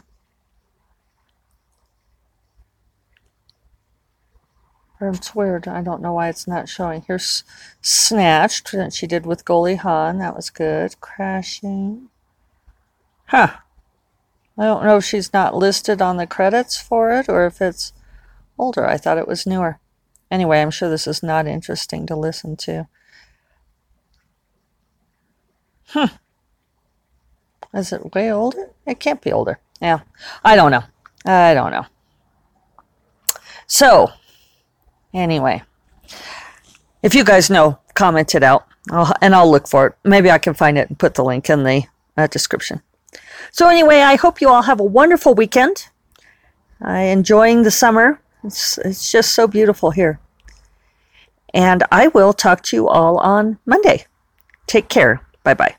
It's 5.04 5.34
weird. 5.34 5.66
I 5.66 5.82
don't 5.82 6.00
know 6.00 6.12
why 6.12 6.28
it's 6.28 6.46
not 6.46 6.68
showing. 6.68 7.02
Here's 7.02 7.42
Snatched 7.80 8.70
that 8.70 8.92
she 8.92 9.08
did 9.08 9.26
with 9.26 9.44
Goldie 9.44 9.74
Hawn. 9.74 10.18
That 10.18 10.36
was 10.36 10.48
good. 10.48 11.00
Crashing. 11.00 12.08
Huh. 13.26 13.56
I 14.56 14.64
don't 14.64 14.84
know 14.84 14.98
if 14.98 15.04
she's 15.04 15.32
not 15.32 15.56
listed 15.56 16.00
on 16.00 16.18
the 16.18 16.26
credits 16.26 16.80
for 16.80 17.10
it 17.10 17.28
or 17.28 17.46
if 17.46 17.60
it's 17.60 17.92
older. 18.56 18.86
I 18.86 18.96
thought 18.96 19.18
it 19.18 19.26
was 19.26 19.44
newer. 19.44 19.80
Anyway, 20.30 20.60
I'm 20.60 20.70
sure 20.70 20.88
this 20.88 21.08
is 21.08 21.20
not 21.20 21.48
interesting 21.48 22.06
to 22.06 22.14
listen 22.14 22.56
to. 22.58 22.86
Hmm. 25.88 26.14
Is 27.74 27.92
it 27.92 28.14
way 28.14 28.30
older? 28.30 28.70
It 28.86 29.00
can't 29.00 29.20
be 29.20 29.32
older. 29.32 29.58
Yeah. 29.80 30.00
I 30.44 30.54
don't 30.54 30.70
know. 30.70 30.84
I 31.24 31.54
don't 31.54 31.72
know. 31.72 31.86
So, 33.66 34.12
anyway, 35.12 35.62
if 37.02 37.14
you 37.14 37.24
guys 37.24 37.50
know, 37.50 37.78
comment 37.94 38.34
it 38.34 38.42
out 38.42 38.66
I'll, 38.90 39.12
and 39.20 39.34
I'll 39.34 39.50
look 39.50 39.68
for 39.68 39.88
it. 39.88 39.94
Maybe 40.04 40.30
I 40.30 40.38
can 40.38 40.54
find 40.54 40.76
it 40.76 40.88
and 40.88 40.98
put 40.98 41.14
the 41.14 41.24
link 41.24 41.48
in 41.48 41.62
the 41.62 41.84
uh, 42.16 42.26
description. 42.26 42.82
So, 43.50 43.68
anyway, 43.68 44.00
I 44.00 44.16
hope 44.16 44.40
you 44.40 44.48
all 44.48 44.62
have 44.62 44.80
a 44.80 44.84
wonderful 44.84 45.34
weekend. 45.34 45.88
Uh, 46.84 46.90
enjoying 46.90 47.62
the 47.62 47.70
summer. 47.70 48.20
It's, 48.42 48.78
it's 48.78 49.12
just 49.12 49.32
so 49.32 49.46
beautiful 49.46 49.92
here. 49.92 50.18
And 51.54 51.84
I 51.92 52.08
will 52.08 52.32
talk 52.32 52.62
to 52.64 52.76
you 52.76 52.88
all 52.88 53.18
on 53.18 53.58
Monday. 53.66 54.06
Take 54.66 54.88
care. 54.88 55.20
Bye 55.44 55.54
bye. 55.54 55.76